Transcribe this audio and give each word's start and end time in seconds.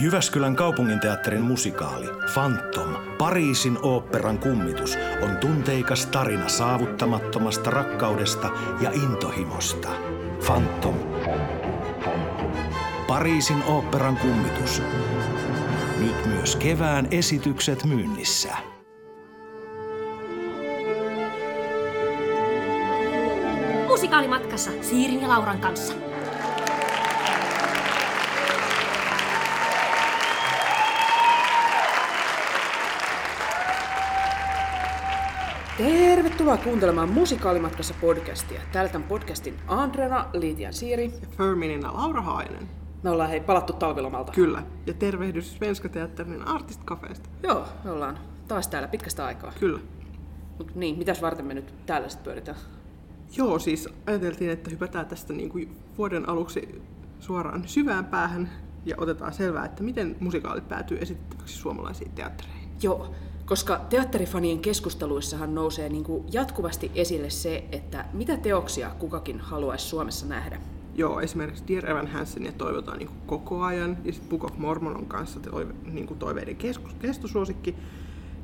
Jyväskylän 0.00 0.56
kaupunginteatterin 0.56 1.42
musikaali 1.42 2.06
Phantom, 2.34 2.94
Pariisin 3.18 3.78
oopperan 3.82 4.38
kummitus, 4.38 4.98
on 5.22 5.36
tunteikas 5.36 6.06
tarina 6.06 6.48
saavuttamattomasta 6.48 7.70
rakkaudesta 7.70 8.50
ja 8.80 8.90
intohimosta. 8.90 9.88
Phantom. 10.46 10.94
Pariisin 13.06 13.62
oopperan 13.62 14.16
kummitus. 14.16 14.82
Nyt 15.98 16.26
myös 16.26 16.56
kevään 16.56 17.08
esitykset 17.10 17.84
myynnissä. 17.84 18.56
Musikaalimatkassa 23.88 24.70
Siirin 24.82 25.22
ja 25.22 25.28
Lauran 25.28 25.60
kanssa. 25.60 26.09
Tervetuloa 35.80 36.56
kuuntelemaan 36.56 37.12
Musikaalimatkassa 37.12 37.94
podcastia. 38.00 38.60
Täällä 38.72 38.92
tämän 38.92 39.08
podcastin 39.08 39.54
Andrena, 39.66 40.26
Liitian 40.32 40.72
Siiri. 40.72 41.04
Ja 41.04 41.28
Ferminina 41.36 41.94
Laura 41.94 42.22
Hainen. 42.22 42.68
Me 43.02 43.10
ollaan 43.10 43.30
hei 43.30 43.40
palattu 43.40 43.72
talvilomalta. 43.72 44.32
Kyllä. 44.32 44.62
Ja 44.86 44.94
tervehdys 44.94 45.52
Svenska 45.52 45.88
Teatterin 45.88 46.48
Artist 46.48 46.84
Cafeesta. 46.84 47.28
Joo, 47.42 47.64
me 47.84 47.90
ollaan 47.90 48.18
taas 48.48 48.68
täällä 48.68 48.88
pitkästä 48.88 49.24
aikaa. 49.24 49.52
Kyllä. 49.60 49.80
Mut 50.58 50.74
niin, 50.74 50.98
mitäs 50.98 51.22
varten 51.22 51.46
me 51.46 51.54
nyt 51.54 51.74
täällä 51.86 52.08
sitten 52.08 52.24
pyöritään? 52.24 52.58
Joo, 53.36 53.58
siis 53.58 53.88
ajateltiin, 54.06 54.50
että 54.50 54.70
hypätään 54.70 55.06
tästä 55.06 55.32
niin 55.32 55.48
kuin 55.48 55.76
vuoden 55.98 56.28
aluksi 56.28 56.82
suoraan 57.20 57.68
syvään 57.68 58.04
päähän 58.04 58.50
ja 58.84 58.96
otetaan 58.98 59.32
selvää, 59.32 59.64
että 59.64 59.82
miten 59.82 60.16
musikaalit 60.20 60.68
päätyy 60.68 60.98
esitettäväksi 61.00 61.56
suomalaisiin 61.56 62.10
teattereihin. 62.10 62.68
Joo, 62.82 63.14
koska 63.50 63.80
teatterifanien 63.88 64.58
keskusteluissahan 64.58 65.54
nousee 65.54 65.88
niin 65.88 66.04
kuin 66.04 66.24
jatkuvasti 66.32 66.90
esille 66.94 67.30
se, 67.30 67.64
että 67.72 68.04
mitä 68.12 68.36
teoksia 68.36 68.90
kukakin 68.98 69.40
haluaisi 69.40 69.86
Suomessa 69.86 70.26
nähdä. 70.26 70.60
Joo, 70.94 71.20
esimerkiksi 71.20 71.64
Dear 71.68 71.90
Evan 71.90 72.06
Hansenia 72.06 72.52
toivotaan 72.52 72.98
niin 72.98 73.08
kuin 73.08 73.20
koko 73.26 73.62
ajan, 73.62 73.98
ja 74.04 74.12
sitten 74.12 74.28
Book 74.28 74.44
of 74.44 74.58
Mormon 74.58 74.96
on 74.96 75.06
kanssa 75.06 75.40
toive, 75.40 75.74
niin 75.84 76.06
kuin 76.06 76.18
toiveiden 76.18 76.56
keskus, 76.56 76.94
kestosuosikki. 76.94 77.76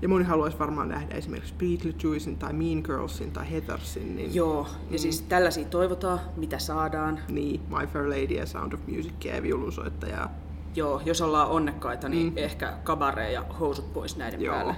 Ja 0.03 0.09
moni 0.09 0.25
haluaisi 0.25 0.59
varmaan 0.59 0.89
nähdä 0.89 1.15
esimerkiksi 1.15 1.55
Beetlejuicen 1.55 2.37
tai 2.37 2.53
Mean 2.53 2.83
Girlsin 2.85 3.31
tai 3.31 3.51
Heathersin. 3.51 4.17
Niin, 4.17 4.35
Joo, 4.35 4.67
ja 4.91 4.98
siis 4.98 5.23
tällaisia 5.23 5.65
toivotaan, 5.65 6.20
mitä 6.37 6.59
saadaan. 6.59 7.20
Niin, 7.29 7.61
My 7.69 7.87
Fair 7.87 8.09
Lady 8.09 8.35
ja 8.35 8.47
Sound 8.47 8.73
of 8.73 8.81
Music 8.87 9.25
ja 9.25 9.43
viulunsoittajaa. 9.43 10.31
Joo, 10.75 11.03
jos 11.05 11.20
ollaan 11.20 11.48
onnekkaita, 11.48 12.09
niin 12.09 12.27
mm. 12.27 12.39
ehkä 12.39 12.73
kabare 12.85 13.33
ja 13.33 13.45
housut 13.61 13.93
pois 13.93 14.17
näiden 14.17 14.41
Joo. 14.41 14.55
päälle. 14.55 14.77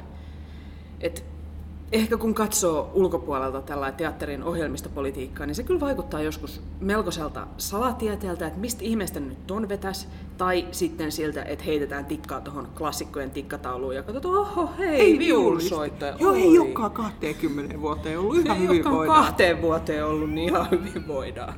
Et 1.00 1.24
ehkä 1.92 2.16
kun 2.16 2.34
katsoo 2.34 2.90
ulkopuolelta 2.94 3.62
tällä 3.62 3.92
teatterin 3.92 4.42
ohjelmistopolitiikkaa, 4.42 5.46
niin 5.46 5.54
se 5.54 5.62
kyllä 5.62 5.80
vaikuttaa 5.80 6.22
joskus 6.22 6.62
melkoiselta 6.80 7.46
salatieteeltä, 7.56 8.46
että 8.46 8.60
mistä 8.60 8.84
ihmeestä 8.84 9.20
nyt 9.20 9.46
ton 9.46 9.68
vetäs, 9.68 10.08
tai 10.36 10.66
sitten 10.72 11.12
siltä, 11.12 11.42
että 11.42 11.64
heitetään 11.64 12.04
tikkaa 12.04 12.40
tuohon 12.40 12.68
klassikkojen 12.78 13.30
tikkatauluun 13.30 13.96
ja 13.96 14.02
katsotaan, 14.02 14.34
oho, 14.34 14.70
hei, 14.78 15.18
viulunsoittaja. 15.18 16.16
Joo, 16.20 16.32
oi. 16.32 16.42
ei 16.42 16.58
olekaan 16.58 16.90
20 16.90 17.80
vuoteen 17.80 18.18
ollut 18.18 18.36
ihan 18.38 18.56
ei 18.56 18.62
hyvin 18.62 18.84
voidaan. 18.84 19.24
kahteen 19.24 19.62
vuoteen 19.62 20.06
ollut, 20.06 20.30
niin 20.30 20.48
ihan 20.48 20.70
hyvin 20.70 21.08
voidaan. 21.08 21.54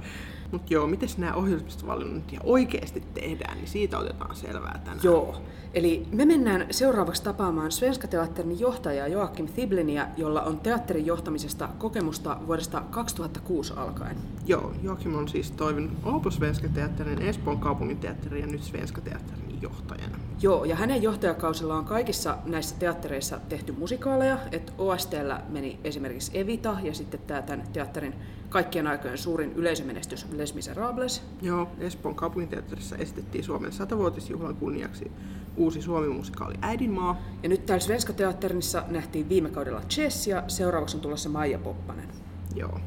Mutta 0.53 0.75
joo, 0.75 0.87
miten 0.87 1.09
nämä 1.19 1.35
ohjelmistovalinnat 1.35 2.33
ja 2.33 2.41
oikeasti 2.45 3.03
tehdään, 3.15 3.57
niin 3.57 3.69
siitä 3.69 3.99
otetaan 3.99 4.37
selvää 4.37 4.81
tänään. 4.85 5.01
Joo. 5.03 5.43
Eli 5.75 6.07
me 6.13 6.25
mennään 6.25 6.67
seuraavaksi 6.71 7.25
tapaamaan 7.25 7.73
Svenska 7.73 8.09
Teatterin 8.09 8.61
johtajaa 8.61 9.09
Joakim 9.09 9.47
Thibliniä, 9.47 10.09
jolla 10.17 10.43
on 10.43 10.61
teatterin 10.61 11.07
johtamisesta 11.07 11.69
kokemusta 11.79 12.37
vuodesta 12.47 12.83
2006 12.91 13.73
alkaen. 13.77 14.17
Joo, 14.47 14.73
Joakim 14.83 15.15
on 15.15 15.29
siis 15.29 15.51
toiminut 15.51 15.93
Opus 16.05 16.35
Svenska 16.35 16.69
Teatterin, 16.69 17.23
Espoon 17.23 17.59
kaupunginteatterin 17.59 18.41
ja 18.41 18.47
nyt 18.47 18.63
Svenska 18.63 19.01
Teatterin 19.01 19.63
johtajana. 19.63 20.30
Joo, 20.43 20.65
ja 20.65 20.77
hänen 20.77 21.03
johtajakausilla 21.03 21.75
on 21.75 21.85
kaikissa 21.85 22.39
näissä 22.45 22.77
teattereissa 22.79 23.41
tehty 23.49 23.73
musikaaleja, 23.73 24.39
että 24.53 24.73
OSTllä 24.79 25.43
meni 25.49 25.81
esimerkiksi 25.85 26.39
Evita 26.39 26.77
ja 26.83 26.95
sitten 26.95 27.21
tämä 27.21 27.43
tämän 27.43 27.67
teatterin 27.73 28.15
kaikkien 28.49 28.87
aikojen 28.87 29.19
suurin 29.19 29.53
yleisömenestys 29.53 30.27
Les 30.33 30.55
Miserables. 30.55 31.23
Joo, 31.43 31.69
Espoon 31.79 32.15
kaupunginteatterissa 32.15 32.97
esitettiin 32.97 33.45
Suomen 33.45 33.73
satavuotisjuhlan 33.73 34.57
kunniaksi 34.57 35.11
uusi 35.57 35.83
suomi-musikaali 35.83 36.55
Äidinmaa. 36.61 37.21
Ja 37.43 37.49
nyt 37.49 37.67
täällä 37.67 37.85
Svenska 37.85 38.13
Teatterissa 38.13 38.85
nähtiin 38.89 39.29
viime 39.29 39.51
kaudella 39.51 39.83
Chess 39.89 40.27
ja 40.27 40.45
seuraavaksi 40.49 40.97
on 40.97 41.01
tulossa 41.01 41.29
Maija 41.29 41.59
Poppanen. 41.59 42.09
Joo. 42.55 42.81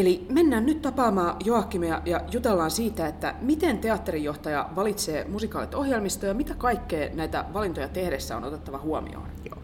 Eli 0.00 0.26
mennään 0.28 0.66
nyt 0.66 0.82
tapaamaan 0.82 1.36
Joakimia 1.44 2.02
ja 2.04 2.20
jutellaan 2.32 2.70
siitä, 2.70 3.06
että 3.06 3.34
miten 3.40 3.78
teatterijohtaja 3.78 4.70
valitsee 4.76 5.24
musikaalit 5.28 5.74
ohjelmistoja 5.74 6.30
ja 6.30 6.34
mitä 6.34 6.54
kaikkea 6.54 7.10
näitä 7.14 7.44
valintoja 7.52 7.88
tehdessä 7.88 8.36
on 8.36 8.44
otettava 8.44 8.78
huomioon. 8.78 9.28
Joo. 9.44 9.58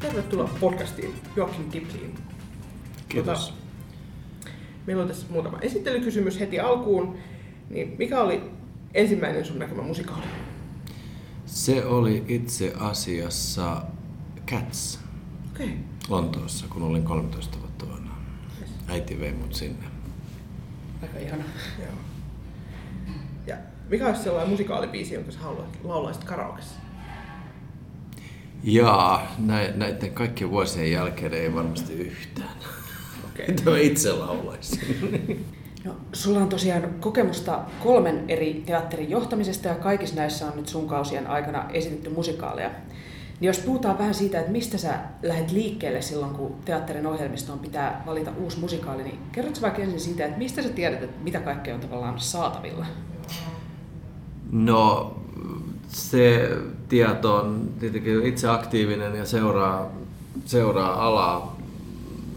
Tervetuloa 0.00 0.50
podcastiin 0.60 1.14
Joakim 1.36 1.70
Tipliin. 1.70 2.14
Kiitos. 3.08 3.50
Tota, 3.50 3.65
meillä 4.86 5.02
on 5.02 5.08
tässä 5.08 5.26
muutama 5.30 5.58
esittelykysymys 5.60 6.40
heti 6.40 6.60
alkuun. 6.60 7.18
Niin 7.70 7.94
mikä 7.98 8.20
oli 8.20 8.42
ensimmäinen 8.94 9.44
sun 9.44 9.58
näkemä 9.58 9.82
musikaali? 9.82 10.26
Se 11.46 11.84
oli 11.84 12.24
itse 12.28 12.72
asiassa 12.78 13.82
Cats 14.46 15.06
Okei. 15.54 15.66
Okay. 15.66 15.78
Lontoossa, 16.08 16.66
kun 16.70 16.82
olin 16.82 17.02
13 17.02 17.58
vuotta 17.60 17.88
vanha. 17.88 18.16
Äiti 18.88 19.20
vei 19.20 19.32
mut 19.32 19.54
sinne. 19.54 19.86
Aika 21.02 21.18
ihana. 21.18 21.44
Joo. 21.78 21.92
Ja 23.46 23.56
mikä 23.88 24.06
olisi 24.06 24.22
sellainen 24.22 24.50
musikaalibiisi, 24.50 25.14
jonka 25.14 25.32
sä 25.32 25.38
haluat, 25.38 25.78
laulaisit 25.84 26.24
karaokessa? 26.24 26.74
Jaa, 28.64 29.34
nä- 29.38 29.72
näiden 29.74 30.12
kaikkien 30.12 30.50
vuosien 30.50 30.92
jälkeen 30.92 31.34
ei 31.34 31.54
varmasti 31.54 31.92
yhtään. 31.92 32.56
Mä 33.64 33.78
itse 33.90 34.12
laulaisin. 34.12 35.46
No, 35.84 35.92
sulla 36.12 36.40
on 36.40 36.48
tosiaan 36.48 36.94
kokemusta 37.00 37.60
kolmen 37.82 38.24
eri 38.28 38.62
teatterin 38.66 39.10
johtamisesta 39.10 39.68
ja 39.68 39.74
kaikissa 39.74 40.16
näissä 40.16 40.46
on 40.46 40.56
nyt 40.56 40.68
sun 40.68 40.88
kausien 40.88 41.26
aikana 41.26 41.70
esitetty 41.72 42.10
musikaaleja. 42.10 42.70
Niin 43.40 43.46
jos 43.46 43.58
puhutaan 43.58 43.98
vähän 43.98 44.14
siitä, 44.14 44.38
että 44.38 44.52
mistä 44.52 44.78
sä 44.78 44.98
lähdet 45.22 45.50
liikkeelle 45.50 46.02
silloin, 46.02 46.34
kun 46.34 46.54
teatterin 46.64 47.06
ohjelmistoon 47.06 47.58
pitää 47.58 48.02
valita 48.06 48.32
uusi 48.40 48.58
musikaali, 48.58 49.02
niin 49.02 49.18
kerrotko 49.32 49.60
vaikka 49.62 49.82
ensin 49.82 50.00
siitä, 50.00 50.24
että 50.24 50.38
mistä 50.38 50.62
sä 50.62 50.68
tiedät, 50.68 51.02
että 51.02 51.24
mitä 51.24 51.40
kaikkea 51.40 51.74
on 51.74 51.80
tavallaan 51.80 52.20
saatavilla? 52.20 52.86
No, 54.52 55.14
se 55.88 56.50
tieto 56.88 57.36
on 57.36 57.68
tietenkin 57.80 58.26
itse 58.26 58.48
aktiivinen 58.48 59.14
ja 59.14 59.26
seuraa, 59.26 59.92
seuraa 60.44 61.06
alaa. 61.06 61.55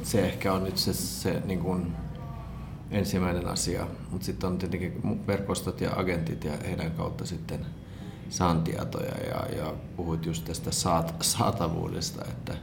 Se 0.10 0.26
ehkä 0.26 0.54
on 0.54 0.64
nyt 0.64 0.78
se, 0.78 0.94
se 0.94 1.42
niin 1.46 1.60
kuin 1.60 1.92
ensimmäinen 2.92 3.48
asia. 3.48 3.88
Mutta 4.12 4.26
sitten 4.26 4.50
on 4.50 4.58
tietenkin 4.58 5.28
verkostot 5.28 5.82
ja 5.82 5.92
agentit 5.96 6.44
ja 6.44 6.52
heidän 6.66 6.92
kautta 6.92 7.26
sitten 7.26 7.66
saan 8.30 8.62
tietoja 8.62 9.18
ja, 9.18 9.58
ja 9.58 9.74
puhuit 9.96 10.26
just 10.26 10.46
tästä 10.46 10.72
saat, 10.72 11.16
saatavuudesta, 11.22 12.26
että, 12.30 12.54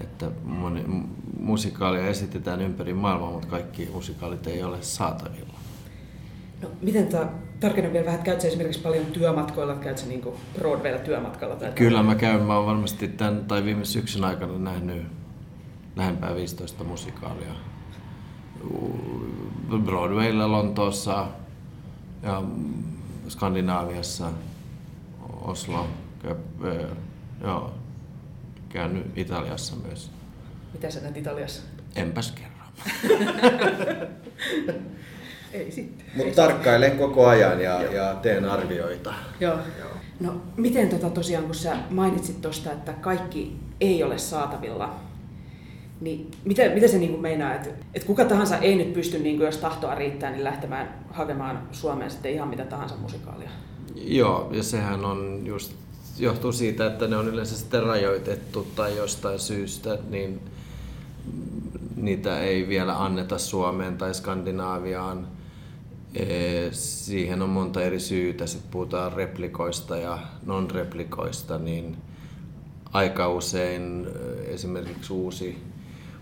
että 0.00 0.30
moni, 0.44 0.84
musikaalia 1.40 2.06
esitetään 2.06 2.60
ympäri 2.60 2.94
maailmaa, 2.94 3.30
mutta 3.30 3.48
kaikki 3.48 3.90
musikaalit 3.92 4.46
ei 4.46 4.62
ole 4.62 4.82
saatavilla. 4.82 5.54
No, 6.62 6.68
miten 6.82 7.06
ta, 7.06 7.28
tarkennan 7.60 7.92
vielä 7.92 8.06
vähän, 8.06 8.20
että 8.20 8.48
esimerkiksi 8.48 8.80
paljon 8.80 9.06
työmatkoilla, 9.06 9.74
käyt 9.74 9.98
sä 9.98 10.06
niinku 10.06 10.36
Broadwaylla 10.58 11.00
työmatkalla? 11.00 11.56
Tai 11.56 11.72
Kyllä 11.72 12.02
mä 12.02 12.14
käyn, 12.14 12.42
mä 12.42 12.56
oon 12.56 12.66
varmasti 12.66 13.08
tämän, 13.08 13.44
tai 13.44 13.64
viime 13.64 13.84
syksyn 13.84 14.24
aikana 14.24 14.58
nähnyt 14.58 15.23
lähempää 15.96 16.34
15 16.34 16.84
musikaalia. 16.84 17.54
Broadwaylla, 19.84 20.52
Lontoossa 20.52 21.26
ja 22.22 22.42
Skandinaaviassa, 23.28 24.30
Oslo, 25.40 25.86
Köp- 26.24 26.66
joo, 27.42 27.72
käynyt 28.68 29.18
Italiassa 29.18 29.76
myös. 29.76 30.10
Mitä 30.72 30.90
sä 30.90 31.00
näet 31.00 31.16
Italiassa? 31.16 31.62
Enpäs 31.96 32.32
kerran. 32.32 32.68
Ei 35.52 35.70
sitten. 35.70 36.06
Mutta 36.16 36.34
tarkkailen 36.34 36.98
koko 36.98 37.26
ajan 37.26 37.60
ja, 37.60 37.82
ja 37.82 38.14
teen 38.14 38.44
arvioita. 38.44 39.14
Joo. 39.40 39.58
No 40.20 40.40
miten 40.56 40.88
tota 40.88 41.10
tosiaan, 41.10 41.44
kun 41.44 41.54
sä 41.54 41.76
mainitsit 41.90 42.40
tuosta, 42.40 42.72
että 42.72 42.92
kaikki 42.92 43.56
ei 43.80 44.02
ole 44.02 44.18
saatavilla, 44.18 45.00
niin 46.04 46.30
miten, 46.44 46.72
miten 46.72 46.88
se 46.88 46.98
niin 46.98 47.10
kuin 47.10 47.22
meinaa, 47.22 47.54
että, 47.54 47.70
että 47.94 48.06
kuka 48.06 48.24
tahansa 48.24 48.58
ei 48.58 48.76
nyt 48.76 48.92
pysty, 48.92 49.18
niin 49.18 49.36
kuin 49.36 49.46
jos 49.46 49.58
tahtoa 49.58 49.94
riittää, 49.94 50.30
niin 50.30 50.44
lähtemään 50.44 51.04
hakemaan 51.10 51.68
Suomeen 51.72 52.10
sitten 52.10 52.32
ihan 52.32 52.48
mitä 52.48 52.64
tahansa 52.64 52.96
musikaalia? 52.96 53.50
Joo, 53.94 54.48
ja 54.52 54.62
sehän 54.62 55.04
on 55.04 55.42
just, 55.44 55.72
johtuu 56.18 56.52
siitä, 56.52 56.86
että 56.86 57.06
ne 57.06 57.16
on 57.16 57.28
yleensä 57.28 57.56
sitten 57.56 57.82
rajoitettu 57.82 58.66
tai 58.76 58.96
jostain 58.96 59.38
syystä, 59.38 59.98
niin 60.10 60.40
niitä 61.96 62.40
ei 62.40 62.68
vielä 62.68 63.04
anneta 63.04 63.38
Suomeen 63.38 63.98
tai 63.98 64.14
Skandinaaviaan. 64.14 65.28
Siihen 66.70 67.42
on 67.42 67.48
monta 67.48 67.82
eri 67.82 68.00
syytä. 68.00 68.46
Sitten 68.46 68.70
puhutaan 68.70 69.12
replikoista 69.12 69.96
ja 69.96 70.18
non-replikoista, 70.46 71.58
niin 71.58 71.96
aika 72.92 73.28
usein 73.28 74.06
esimerkiksi 74.46 75.12
uusi, 75.12 75.58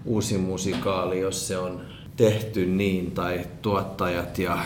uusi 0.05 0.39
musikaali, 0.39 1.21
jos 1.21 1.49
se 1.49 1.59
on 1.59 1.81
tehty 2.17 2.67
niin, 2.67 3.11
tai 3.11 3.47
tuottajat 3.63 4.39
ja 4.39 4.59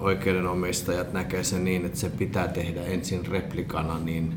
oikeudenomistajat 0.00 1.12
näkee 1.12 1.44
sen 1.44 1.64
niin, 1.64 1.86
että 1.86 1.98
se 1.98 2.10
pitää 2.10 2.48
tehdä 2.48 2.82
ensin 2.82 3.26
replikana, 3.26 3.98
niin, 3.98 4.34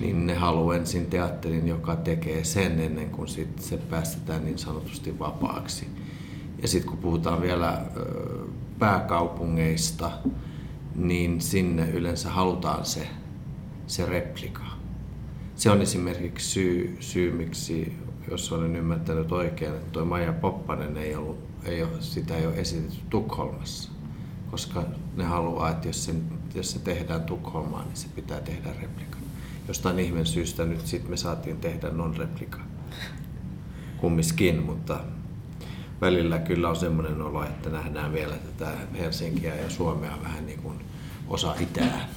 niin 0.00 0.26
ne 0.26 0.34
haluaa 0.34 0.76
ensin 0.76 1.06
teatterin, 1.06 1.68
joka 1.68 1.96
tekee 1.96 2.44
sen 2.44 2.80
ennen 2.80 3.10
kuin 3.10 3.28
sit 3.28 3.58
se 3.58 3.76
päästetään 3.76 4.44
niin 4.44 4.58
sanotusti 4.58 5.18
vapaaksi. 5.18 5.86
Ja 6.62 6.68
sitten 6.68 6.90
kun 6.90 6.98
puhutaan 6.98 7.42
vielä 7.42 7.82
pääkaupungeista, 8.78 10.10
niin 10.94 11.40
sinne 11.40 11.90
yleensä 11.90 12.30
halutaan 12.30 12.84
se, 12.84 13.08
se 13.86 14.06
replika. 14.06 14.62
Se 15.54 15.70
on 15.70 15.82
esimerkiksi 15.82 16.50
syy, 16.50 16.96
syy 17.00 17.32
miksi, 17.32 17.92
jos 18.30 18.52
olen 18.52 18.76
ymmärtänyt 18.76 19.32
oikein, 19.32 19.72
että 19.72 19.90
tuo 19.90 20.04
Maija 20.04 20.32
Poppanen 20.32 20.96
ei 20.96 21.14
ollut, 21.14 21.38
ei 21.64 21.82
ole, 21.82 21.90
sitä 22.00 22.36
ei 22.36 22.46
ole 22.46 22.56
esitetty 22.56 22.98
Tukholmassa. 23.10 23.90
Koska 24.50 24.84
ne 25.16 25.24
haluaa, 25.24 25.70
että 25.70 25.88
jos, 25.88 26.04
sen, 26.04 26.22
jos 26.54 26.70
se 26.70 26.78
tehdään 26.78 27.22
Tukholmaan, 27.22 27.86
niin 27.86 27.96
se 27.96 28.08
pitää 28.14 28.40
tehdä 28.40 28.70
replika. 28.80 29.16
Jostain 29.68 29.98
ihmeen 29.98 30.26
syystä 30.26 30.64
nyt 30.64 30.86
sitten 30.86 31.10
me 31.10 31.16
saatiin 31.16 31.56
tehdä 31.56 31.90
non-replika 31.90 32.58
kummiskin, 33.96 34.62
mutta 34.62 35.00
välillä 36.00 36.38
kyllä 36.38 36.68
on 36.68 36.76
semmoinen 36.76 37.22
olo, 37.22 37.44
että 37.44 37.70
nähdään 37.70 38.12
vielä 38.12 38.34
tätä 38.34 38.72
Helsinkiä 38.98 39.54
ja 39.54 39.70
Suomea 39.70 40.18
vähän 40.22 40.46
niin 40.46 40.62
kuin 40.62 40.78
osa 41.28 41.54
itää. 41.60 42.08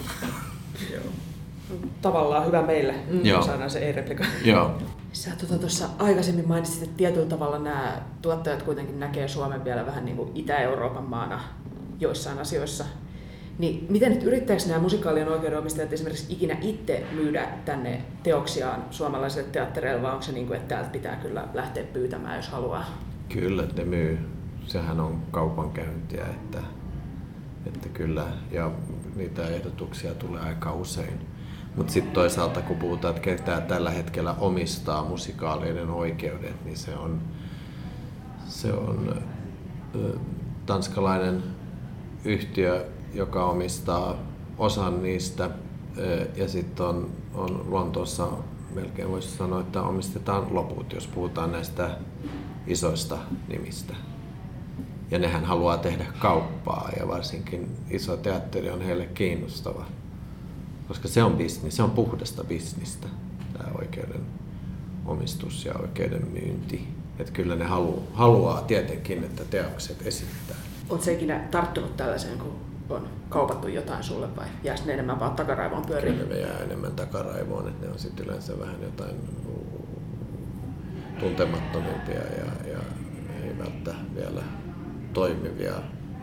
Tavallaan 2.02 2.46
hyvä 2.46 2.62
meille, 2.62 2.96
mm. 3.12 3.26
Joo. 3.26 3.42
saadaan 3.42 3.70
se 3.70 3.80
ei-replika. 3.80 4.26
Joo. 4.46 4.78
Sä 5.14 5.32
tuossa 5.60 5.88
tota, 5.88 6.04
aikaisemmin 6.04 6.48
mainitsit, 6.48 6.84
että 6.84 6.98
tietyllä 6.98 7.26
tavalla 7.26 7.60
nämä 7.60 8.02
tuottajat 8.22 8.64
kuitenkin 8.64 9.00
näkee 9.00 9.28
Suomen 9.28 9.64
vielä 9.64 9.86
vähän 9.86 10.06
niin 10.06 10.18
kuin 10.18 10.32
Itä-Euroopan 10.36 11.04
maana 11.04 11.42
joissain 12.00 12.40
asioissa. 12.40 12.86
Niin 13.60 13.86
miten 13.90 14.12
nyt 14.12 14.24
yrittääkö 14.24 14.64
nämä 14.68 14.80
musikaalien 14.80 15.28
oikeudenomistajat 15.28 15.94
esimerkiksi 15.94 16.34
ikinä 16.34 16.58
itse 16.62 17.04
myydä 17.12 17.48
tänne 17.66 18.02
teoksiaan 18.24 18.84
suomalaisille 18.92 19.48
teattereille, 19.52 20.02
vai 20.02 20.12
onko 20.12 20.22
se 20.22 20.32
niin 20.32 20.48
kuin, 20.48 20.58
että 20.58 20.76
täältä 20.76 20.90
pitää 20.90 21.16
kyllä 21.16 21.48
lähteä 21.54 21.84
pyytämään, 21.84 22.36
jos 22.36 22.48
haluaa? 22.48 22.86
Kyllä, 23.30 23.64
ne 23.76 23.84
myy. 23.84 24.20
Sehän 24.66 25.00
on 25.00 25.22
kaupankäyntiä, 25.32 26.26
että, 26.26 26.60
että 27.66 27.90
kyllä, 27.90 28.26
ja 28.52 28.72
niitä 29.16 29.48
ehdotuksia 29.48 30.14
tulee 30.14 30.42
aika 30.42 30.74
usein. 30.74 31.20
Mutta 31.80 31.94
sitten 31.94 32.14
toisaalta, 32.14 32.62
kun 32.62 32.78
puhutaan, 32.78 33.16
että 33.16 33.24
ketä 33.24 33.62
tällä 33.62 33.90
hetkellä 33.90 34.36
omistaa 34.40 35.06
musikaalien 35.06 35.90
oikeudet, 35.90 36.66
niin 36.66 36.78
se 36.78 36.96
on, 36.96 37.22
se 38.48 38.74
on 38.74 39.16
ö, 39.96 40.18
tanskalainen 40.66 41.44
yhtiö, 42.26 42.86
joka 43.14 43.46
omistaa 43.46 44.16
osan 44.58 45.04
niistä. 45.04 45.50
Ja 46.36 46.48
sitten 46.48 46.86
on, 46.86 47.10
on 47.34 47.66
Lontoossa, 47.70 48.28
melkein 48.76 49.12
voisi 49.12 49.38
sanoa, 49.38 49.62
että 49.62 49.82
omistetaan 49.82 50.56
loput, 50.56 50.94
jos 50.94 51.08
puhutaan 51.08 51.52
näistä 51.52 51.98
isoista 52.68 53.18
nimistä. 53.48 53.94
Ja 55.12 55.20
nehän 55.20 55.46
haluaa 55.46 55.78
tehdä 55.78 56.06
kauppaa 56.20 56.90
ja 57.00 57.08
varsinkin 57.08 57.72
iso 57.90 58.18
teatteri 58.18 58.70
on 58.70 58.82
heille 58.82 59.06
kiinnostava. 59.06 59.86
Koska 60.90 61.08
se 61.08 61.24
on 61.24 61.38
bisnis, 61.38 61.76
se 61.76 61.84
on 61.84 61.92
puhdasta 61.92 62.44
bisnistä, 62.44 63.08
tämä 63.54 63.72
oikeuden 63.80 64.22
omistus 65.06 65.66
ja 65.66 65.74
oikeuden 65.74 66.28
myynti. 66.32 66.88
Että 67.20 67.32
kyllä 67.32 67.56
ne 67.56 67.66
halu, 67.66 68.04
haluaa 68.14 68.62
tietenkin, 68.62 69.24
että 69.24 69.44
teokset 69.46 70.08
esittää. 70.08 70.58
Oletko 70.90 71.12
ikinä 71.12 71.48
tarttunut 71.52 71.98
tällaiseen, 71.98 72.38
kun 72.38 72.56
on 72.90 73.08
kaupattu 73.30 73.68
jotain 73.68 74.04
sulle 74.04 74.36
vai 74.36 74.46
jääkö 74.64 74.82
ne 74.86 74.94
enemmän 74.94 75.20
vaan 75.20 75.36
takaraivoon 75.36 75.86
pyöriin? 75.86 76.16
Kyllä 76.16 76.36
ne 76.36 76.40
jää 76.40 76.60
enemmän 76.60 76.92
takaraivoon, 76.92 77.68
että 77.68 77.86
ne 77.86 77.92
on 77.92 78.00
sitten 78.00 78.26
yleensä 78.26 78.60
vähän 78.60 78.82
jotain 78.82 79.16
tuntemattomimpia 81.20 82.22
ja, 82.22 82.72
ja 82.72 82.80
ei 83.44 83.58
välttämättä 83.60 83.94
vielä 84.16 84.42
toimivia 85.14 85.74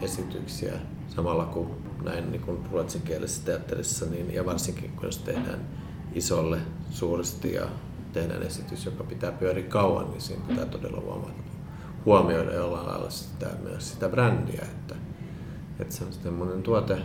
esityksiä. 0.03 0.73
Samalla 1.09 1.45
kuin 1.45 1.86
näin 2.05 2.31
niin 2.31 2.43
kuin 2.43 2.59
ruotsinkielisessä 2.73 3.45
teatterissa, 3.45 4.07
niin, 4.07 4.35
ja 4.35 4.47
varsinkin 4.47 4.91
kun 4.91 5.05
jos 5.05 5.19
tehdään 5.19 5.61
isolle 6.15 6.59
suuresti 6.91 7.53
ja 7.53 7.67
tehdään 8.13 8.43
esitys, 8.43 8.85
joka 8.85 9.05
pitää 9.05 9.33
pyöriä 9.33 9.69
kauan, 9.69 10.11
niin 10.11 10.21
siinä 10.21 10.43
pitää 10.49 10.67
todella 10.67 11.01
huomata, 11.01 11.33
huomioida 12.05 12.55
jollain 12.55 12.87
lailla 12.87 13.11
sitä, 13.11 13.47
myös 13.63 13.93
sitä 13.93 14.09
brändiä, 14.09 14.63
että, 14.63 14.95
että 15.79 15.95
se 15.95 16.05
on 16.05 16.13
semmoinen 16.13 16.63
tuote 16.63 16.99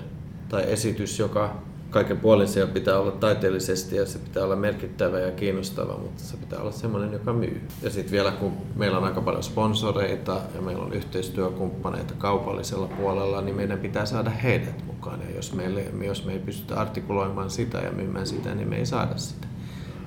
tai 0.50 0.64
esitys, 0.72 1.20
joka 1.20 1.62
kaiken 1.92 2.18
puolin 2.18 2.48
siellä 2.48 2.74
pitää 2.74 3.00
olla 3.00 3.12
taiteellisesti 3.12 3.96
ja 3.96 4.06
se 4.06 4.20
pitää 4.20 4.44
olla 4.44 4.56
merkittävä 4.56 5.20
ja 5.20 5.32
kiinnostava, 5.32 5.98
mutta 5.98 6.24
se 6.24 6.38
pitää 6.38 6.60
olla 6.60 6.72
semmoinen, 6.72 7.14
joka 7.14 7.34
myy. 7.34 7.62
Ja 7.82 7.90
sitten 7.90 8.12
vielä 8.12 8.32
kun 8.32 8.54
meillä 8.76 8.98
on 8.98 9.04
aika 9.04 9.22
paljon 9.22 9.44
sponsoreita 9.44 10.42
ja 10.56 10.62
meillä 10.62 10.84
on 10.84 10.94
yhteistyökumppaneita 10.94 12.14
kaupallisella 12.18 12.88
puolella, 12.88 13.42
niin 13.42 13.56
meidän 13.56 13.80
pitää 13.80 14.06
saada 14.06 14.30
heidät 14.30 14.86
mukaan. 14.86 15.20
Ja 15.22 15.36
jos, 15.36 15.54
meille, 15.54 15.86
jos 16.02 16.26
me 16.26 16.34
ei 16.34 16.40
pystytä 16.40 16.80
artikuloimaan 16.80 17.50
sitä 17.50 17.78
ja 17.78 17.92
myymään 17.92 18.28
sitä, 18.28 18.56
niin 18.56 18.70
me 18.70 18.78
ei 18.78 18.86
saada 18.86 19.18
sitä. 19.18 19.48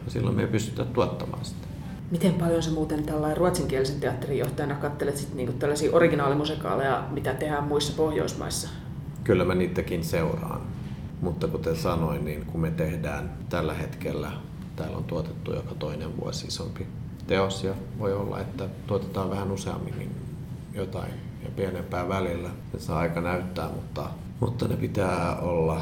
Ja 0.04 0.10
silloin 0.10 0.37
me 0.37 0.42
ei 0.42 0.49
pystytä 0.49 0.85
tuottamaan 0.85 1.44
sitä. 1.44 1.66
Miten 2.11 2.35
paljon 2.35 2.62
se 2.62 2.70
muuten 2.70 3.02
tällainen 3.02 3.37
ruotsinkielisen 3.37 4.00
teatterin 4.00 4.38
johtajana 4.38 4.75
katselet 4.75 5.16
sit 5.16 5.35
niinku 5.35 5.52
tällaisia 5.52 5.92
originaalimusikaaleja, 5.92 7.04
mitä 7.11 7.35
tehdään 7.35 7.64
muissa 7.64 7.92
Pohjoismaissa? 7.97 8.68
Kyllä 9.25 9.44
mä 9.44 9.54
niitäkin 9.54 10.04
seuraan. 10.04 10.61
Mutta 11.21 11.49
kuten 11.49 11.76
sanoin, 11.76 12.25
niin 12.25 12.47
kun 12.47 12.61
me 12.61 12.71
tehdään 12.71 13.33
tällä 13.49 13.75
hetkellä, 13.75 14.30
täällä 14.76 14.97
on 14.97 15.04
tuotettu 15.04 15.54
joka 15.54 15.75
toinen 15.75 16.21
vuosi 16.21 16.47
isompi 16.47 16.87
teos 17.26 17.64
ja 17.64 17.75
voi 17.99 18.12
olla, 18.12 18.40
että 18.40 18.68
tuotetaan 18.87 19.30
vähän 19.30 19.52
useammin 19.52 20.11
jotain 20.75 21.12
ja 21.44 21.50
pienempää 21.56 22.09
välillä. 22.09 22.50
Se 22.73 22.78
saa 22.78 22.99
aika 22.99 23.21
näyttää, 23.21 23.68
mutta, 23.68 24.11
mutta 24.40 24.68
ne 24.68 24.76
pitää 24.76 25.37
olla 25.40 25.80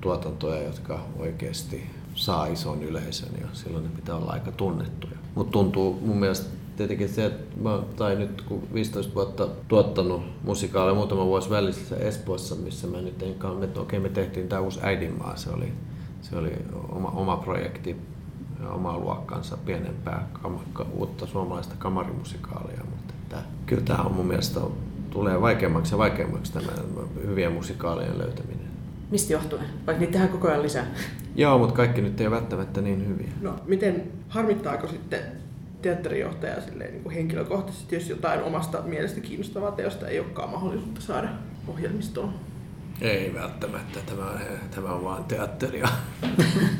tuotantoja, 0.00 0.62
jotka 0.62 1.00
oikeasti 1.18 1.90
saa 2.14 2.46
ison 2.46 2.82
yleisön 2.82 3.28
ja 3.40 3.46
silloin 3.52 3.84
ne 3.84 3.90
pitää 3.96 4.14
olla 4.14 4.32
aika 4.32 4.52
tunnettuja. 4.52 5.16
Mutta 5.34 5.52
tuntuu 5.52 6.00
mun 6.06 6.16
mielestä 6.16 6.46
tietenkin 6.76 7.08
se, 7.08 7.26
että 7.26 7.60
mä, 7.62 7.82
tai 7.96 8.16
nyt 8.16 8.42
kun 8.42 8.62
15 8.74 9.14
vuotta 9.14 9.48
tuottanut 9.68 10.22
musikaaleja 10.42 10.94
muutama 10.94 11.26
vuosi 11.26 11.50
välissä 11.50 11.96
Espoossa, 11.96 12.54
missä 12.54 12.86
mä 12.86 13.00
nyt 13.00 13.22
en 13.22 13.36
että 13.64 13.80
okei 13.80 14.00
me 14.00 14.08
tehtiin 14.08 14.48
tämä 14.48 14.60
uusi 14.60 14.80
äidinmaa, 14.82 15.36
se 15.36 15.50
oli, 15.50 15.72
se 16.22 16.36
oli 16.36 16.52
oma, 16.88 17.08
oma 17.08 17.36
projekti 17.36 17.96
oma 18.70 18.98
luokkansa 18.98 19.56
pienempää 19.56 20.28
uutta 20.92 21.26
suomalaista 21.26 21.74
kamarimusikaalia, 21.78 22.80
mutta 22.90 23.14
että, 23.22 23.42
kyllä 23.66 23.82
tämä 23.82 24.02
on 24.02 24.12
mun 24.12 24.26
mielestä 24.26 24.60
tulee 25.10 25.40
vaikeammaksi 25.40 25.94
ja 25.94 25.98
vaikeammaksi 25.98 26.52
tämä 26.52 26.72
hyvien 27.26 27.52
musikaalien 27.52 28.18
löytäminen. 28.18 28.66
Mistä 29.10 29.32
johtuen? 29.32 29.64
Vaikka 29.86 30.00
niitä 30.00 30.12
tehdään 30.12 30.32
koko 30.32 30.48
ajan 30.48 30.62
lisää. 30.62 30.86
Joo, 31.36 31.58
mutta 31.58 31.74
kaikki 31.74 32.00
nyt 32.00 32.20
ei 32.20 32.26
ole 32.26 32.36
välttämättä 32.36 32.80
niin 32.80 33.08
hyviä. 33.08 33.28
No, 33.40 33.54
miten 33.66 34.02
harmittaako 34.28 34.86
sitten 34.86 35.20
teatterijohtaja 35.82 36.60
silleen, 36.60 36.92
niin 36.92 37.02
kuin 37.02 37.14
henkilökohtaisesti, 37.14 37.94
jos 37.94 38.08
jotain 38.08 38.42
omasta 38.42 38.82
mielestä 38.82 39.20
kiinnostavaa 39.20 39.72
teosta 39.72 40.08
ei 40.08 40.20
olekaan 40.20 40.50
mahdollisuutta 40.50 41.00
saada 41.00 41.28
ohjelmistoon? 41.68 42.34
Ei 43.00 43.34
välttämättä, 43.34 44.00
tämä, 44.06 44.40
tämä 44.74 44.92
on 44.92 45.04
vaan 45.04 45.24
teatteria. 45.24 45.88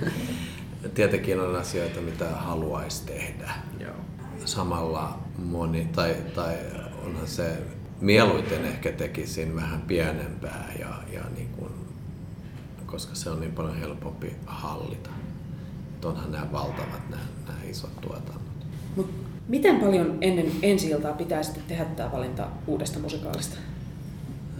Tietenkin 0.94 1.40
on 1.40 1.56
asioita, 1.56 2.00
mitä 2.00 2.28
haluaisi 2.28 3.06
tehdä. 3.06 3.50
Joo. 3.80 3.94
Samalla 4.44 5.18
moni, 5.38 5.88
tai, 5.94 6.16
tai 6.34 6.56
onhan 7.04 7.26
se 7.28 7.58
mieluiten 8.00 8.64
ehkä 8.64 8.92
tekisin 8.92 9.56
vähän 9.56 9.82
pienempää, 9.82 10.72
ja, 10.78 11.02
ja 11.12 11.20
niin 11.36 11.48
kuin, 11.48 11.72
koska 12.86 13.14
se 13.14 13.30
on 13.30 13.40
niin 13.40 13.52
paljon 13.52 13.76
helpompi 13.76 14.36
hallita. 14.46 15.10
Onhan 16.04 16.32
nämä 16.32 16.52
valtavat, 16.52 17.10
nämä, 17.10 17.22
nämä 17.46 17.58
isot 17.64 18.00
tuotannot. 18.00 18.45
Mut 18.96 19.10
miten 19.48 19.80
paljon 19.80 20.18
ennen 20.20 20.52
ensi 20.62 20.90
iltaa 20.90 21.12
pitää 21.12 21.42
sitten 21.42 21.64
tehdä 21.68 21.84
tämä 21.84 22.12
valinta 22.12 22.48
uudesta 22.66 22.98
musikaalista? 22.98 23.56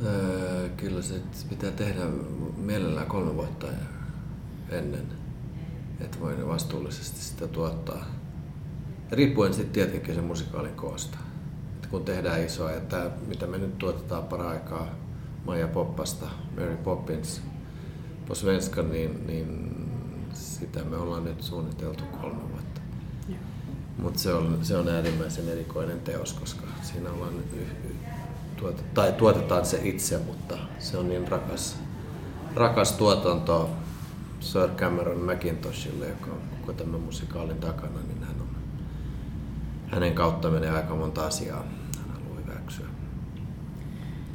Öö, 0.05 0.69
kyllä 0.69 1.03
se 1.03 1.15
pitää 1.49 1.71
tehdä 1.71 2.01
mielellään 2.57 3.07
kolme 3.07 3.35
vuotta 3.35 3.67
ennen, 4.71 5.07
että 6.01 6.21
voi 6.21 6.49
vastuullisesti 6.49 7.21
sitä 7.21 7.47
tuottaa. 7.49 8.07
Riippuen 9.13 9.55
sitten 9.55 9.73
tietenkin 9.73 10.15
sen 10.15 10.25
musikaalin 10.25 10.75
koosta. 10.75 11.19
Et 11.83 11.87
kun 11.87 12.05
tehdään 12.05 12.45
isoa, 12.45 12.73
että 12.73 13.11
mitä 13.27 13.47
me 13.47 13.59
nyt 13.59 13.79
tuotetaan 13.79 14.25
paraikaa 14.25 14.87
Maja 15.45 15.69
Poppasta, 15.69 16.27
Mary 16.57 16.77
Poppins, 16.77 17.43
på 18.29 18.35
niin, 18.83 19.27
niin 19.27 19.77
sitä 20.33 20.85
me 20.85 20.97
ollaan 20.97 21.25
nyt 21.25 21.43
suunniteltu 21.43 22.05
kolme 22.21 22.41
vuotta. 22.41 22.56
Mutta 23.99 24.19
se 24.19 24.35
on, 24.35 24.59
se 24.63 24.77
on 24.77 24.89
äärimmäisen 24.89 25.49
erikoinen 25.49 26.01
teos, 26.01 26.33
koska 26.33 26.67
siinä 26.83 27.11
ollaan 27.11 27.35
tuot, 28.57 28.85
tai 28.95 29.13
tuotetaan 29.13 29.67
se 29.67 29.81
itse, 29.83 30.19
mutta 30.19 30.59
se 30.79 30.99
on 30.99 31.09
niin 31.09 31.29
rakas, 31.29 31.79
rakas 32.55 32.93
tuotanto 32.93 33.71
Sir 34.41 34.69
Cameron 34.77 35.19
McIntoshille, 35.19 36.09
joka 36.09 36.27
on 36.27 36.41
koko 36.61 36.73
tämän 36.73 37.01
musikaalin 37.01 37.59
takana, 37.59 38.01
niin 38.09 38.21
hän 38.21 38.37
on, 38.41 38.49
hänen 39.87 40.15
kautta 40.15 40.51
menee 40.51 40.71
aika 40.71 40.95
monta 40.95 41.27
asiaa. 41.27 41.65
Hän 41.99 42.21
haluaa 42.23 42.41
hyväksyä. 42.47 42.87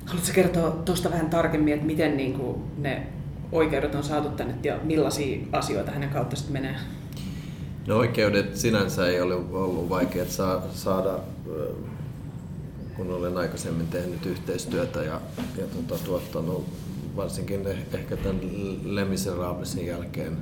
Haluatko 0.05 0.31
kertoa 0.33 0.71
tuosta 0.71 1.11
vähän 1.11 1.29
tarkemmin, 1.29 1.73
että 1.73 1.85
miten 1.85 2.17
niin 2.17 2.33
kuin 2.33 2.61
ne 2.77 3.07
oikeudet 3.51 3.95
on 3.95 4.03
saatu 4.03 4.29
tänne 4.29 4.55
ja 4.63 4.79
millaisia 4.83 5.47
asioita 5.51 5.91
hänen 5.91 6.09
kautta 6.09 6.35
sitten 6.35 6.53
menee? 6.53 6.75
No 7.87 7.97
oikeudet 7.97 8.55
sinänsä 8.57 9.07
ei 9.07 9.21
ole 9.21 9.35
ollut 9.35 9.89
vaikea 9.89 10.25
saada, 10.73 11.19
kun 12.95 13.11
olen 13.11 13.37
aikaisemmin 13.37 13.87
tehnyt 13.87 14.25
yhteistyötä 14.25 15.03
ja, 15.03 15.21
ja 15.57 15.67
tuota, 15.67 16.03
tuottanut 16.03 16.65
varsinkin 17.15 17.67
ehkä 17.93 18.17
tämän 18.17 18.39
Le 18.83 19.05
Miserablesin 19.05 19.85
jälkeen, 19.85 20.37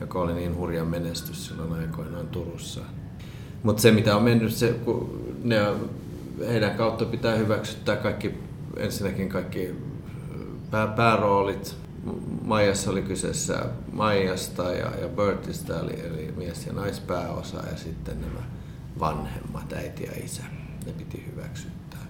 joka 0.00 0.20
oli 0.20 0.34
niin 0.34 0.56
hurja 0.56 0.84
menestys 0.84 1.46
silloin 1.46 1.72
aikoinaan 1.72 2.28
Turussa. 2.28 2.80
Mutta 3.62 3.82
se 3.82 3.90
mitä 3.90 4.16
on 4.16 4.22
mennyt, 4.22 4.52
se, 4.52 4.72
kun 4.84 5.34
ne, 5.44 5.56
heidän 6.48 6.76
kautta 6.76 7.04
pitää 7.04 7.34
hyväksyttää 7.34 7.96
kaikki, 7.96 8.34
ensinnäkin 8.76 9.28
kaikki 9.28 9.74
pää, 10.70 10.86
pääroolit, 10.86 11.76
Maijassa 12.44 12.90
oli 12.90 13.02
kyseessä 13.02 13.66
Maijasta 13.92 14.62
ja, 14.62 14.90
ja 15.00 15.08
Bertistä, 15.08 15.80
eli, 15.80 16.00
eli 16.00 16.34
mies- 16.36 16.66
ja 16.66 16.72
naispääosa, 16.72 17.56
ja 17.56 17.76
sitten 17.76 18.20
nämä 18.20 18.42
vanhemmat, 19.00 19.72
äiti 19.72 20.04
ja 20.04 20.24
isä. 20.24 20.42
Ne 20.86 20.92
piti 20.92 21.24
hyväksyttää. 21.26 22.06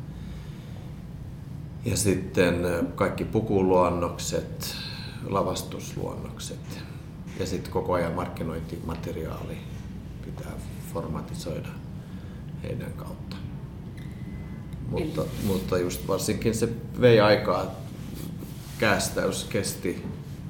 Ja 1.84 1.96
sitten 1.96 2.54
kaikki 2.94 3.24
pukuluonnokset, 3.24 4.76
lavastusluonnokset 5.26 6.80
ja 7.40 7.46
sitten 7.46 7.72
koko 7.72 7.92
ajan 7.92 8.12
markkinointimateriaali 8.12 9.58
pitää 10.24 10.52
formatisoida 10.94 11.68
heidän 12.62 12.92
kautta. 12.92 13.36
Mutta, 14.88 15.22
mutta 15.46 15.78
just 15.78 16.08
varsinkin 16.08 16.54
se 16.54 16.68
vei 17.00 17.20
aikaa 17.20 17.85
kästäys 18.78 19.44
kesti 19.44 20.04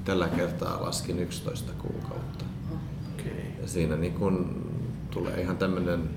tällä 0.04 0.28
kertaa 0.28 0.82
laskin 0.82 1.18
11 1.18 1.72
kuukautta. 1.78 2.44
Okay. 3.14 3.32
Ja 3.62 3.68
siinä 3.68 3.96
niin 3.96 4.14
kun 4.14 4.66
tulee 5.10 5.40
ihan 5.40 5.56
tämmöinen 5.56 6.10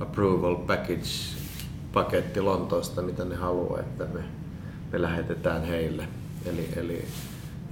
approval 0.00 0.54
package 0.54 1.08
paketti 1.92 2.40
Lontoosta, 2.40 3.02
mitä 3.02 3.24
ne 3.24 3.34
haluaa, 3.34 3.80
että 3.80 4.04
me, 4.04 4.20
me 4.92 5.02
lähetetään 5.02 5.64
heille. 5.64 6.08
Eli, 6.46 6.68
eli 6.76 7.04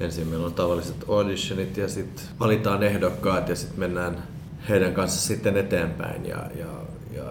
ensin 0.00 0.26
meillä 0.26 0.46
on 0.46 0.54
tavalliset 0.54 1.04
auditionit 1.08 1.76
ja 1.76 1.88
sitten 1.88 2.24
valitaan 2.40 2.82
ehdokkaat 2.82 3.48
ja 3.48 3.56
sitten 3.56 3.78
mennään 3.78 4.22
heidän 4.68 4.94
kanssa 4.94 5.28
sitten 5.28 5.56
eteenpäin. 5.56 6.26
Ja, 6.26 6.50
ja, 6.58 6.66
ja 7.12 7.24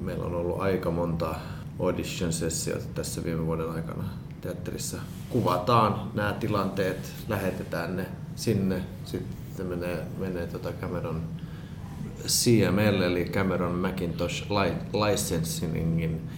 meillä 0.00 0.24
on 0.24 0.34
ollut 0.34 0.60
aika 0.60 0.90
monta 0.90 1.34
audition-sessiota 1.80 2.84
tässä 2.94 3.24
viime 3.24 3.46
vuoden 3.46 3.70
aikana 3.70 4.04
teatterissa. 4.42 4.96
Kuvataan 5.30 6.10
nämä 6.14 6.32
tilanteet, 6.32 7.12
lähetetään 7.28 7.96
ne 7.96 8.06
sinne, 8.36 8.82
sitten 9.04 9.66
menee, 9.66 10.06
menee 10.18 10.46
tota 10.46 10.72
Cameron 10.72 11.22
CML 12.26 13.02
eli 13.02 13.24
Cameron 13.24 13.74
Macintosh 13.74 14.44
Licensingin 14.92 16.30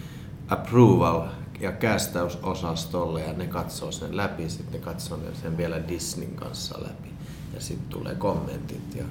approval 0.47 1.21
ja 1.59 1.71
kästäysosastolle 1.71 3.21
ja 3.21 3.33
ne 3.33 3.47
katsoo 3.47 3.91
sen 3.91 4.17
läpi, 4.17 4.49
sitten 4.49 4.73
ne 4.73 4.85
katsoo 4.85 5.19
sen 5.41 5.57
vielä 5.57 5.87
Disneyn 5.87 6.35
kanssa 6.35 6.83
läpi. 6.83 7.09
Ja 7.53 7.61
sitten 7.61 7.89
tulee 7.89 8.15
kommentit 8.15 8.95
ja 8.95 9.05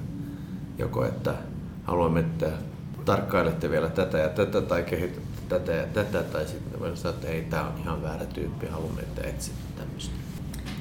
joko 0.77 1.05
että 1.05 1.33
haluamme, 1.83 2.19
että 2.19 2.51
tarkkailette 3.05 3.69
vielä 3.69 3.89
tätä 3.89 4.17
ja 4.17 4.29
tätä 4.29 4.61
tai 4.61 4.83
kehitätte 4.83 5.24
tätä 5.49 5.71
ja 5.71 5.87
tätä, 5.87 6.23
tai 6.23 6.47
sitten 6.47 6.79
voin 6.79 6.97
sanoa, 6.97 7.15
että 7.15 7.27
ei, 7.27 7.41
tämä 7.41 7.67
on 7.67 7.81
ihan 7.81 8.03
väärä 8.03 8.25
tyyppi, 8.25 8.67
haluamme, 8.67 9.01
että 9.01 9.21
etsit 9.21 9.53
tämmöistä. 9.77 10.15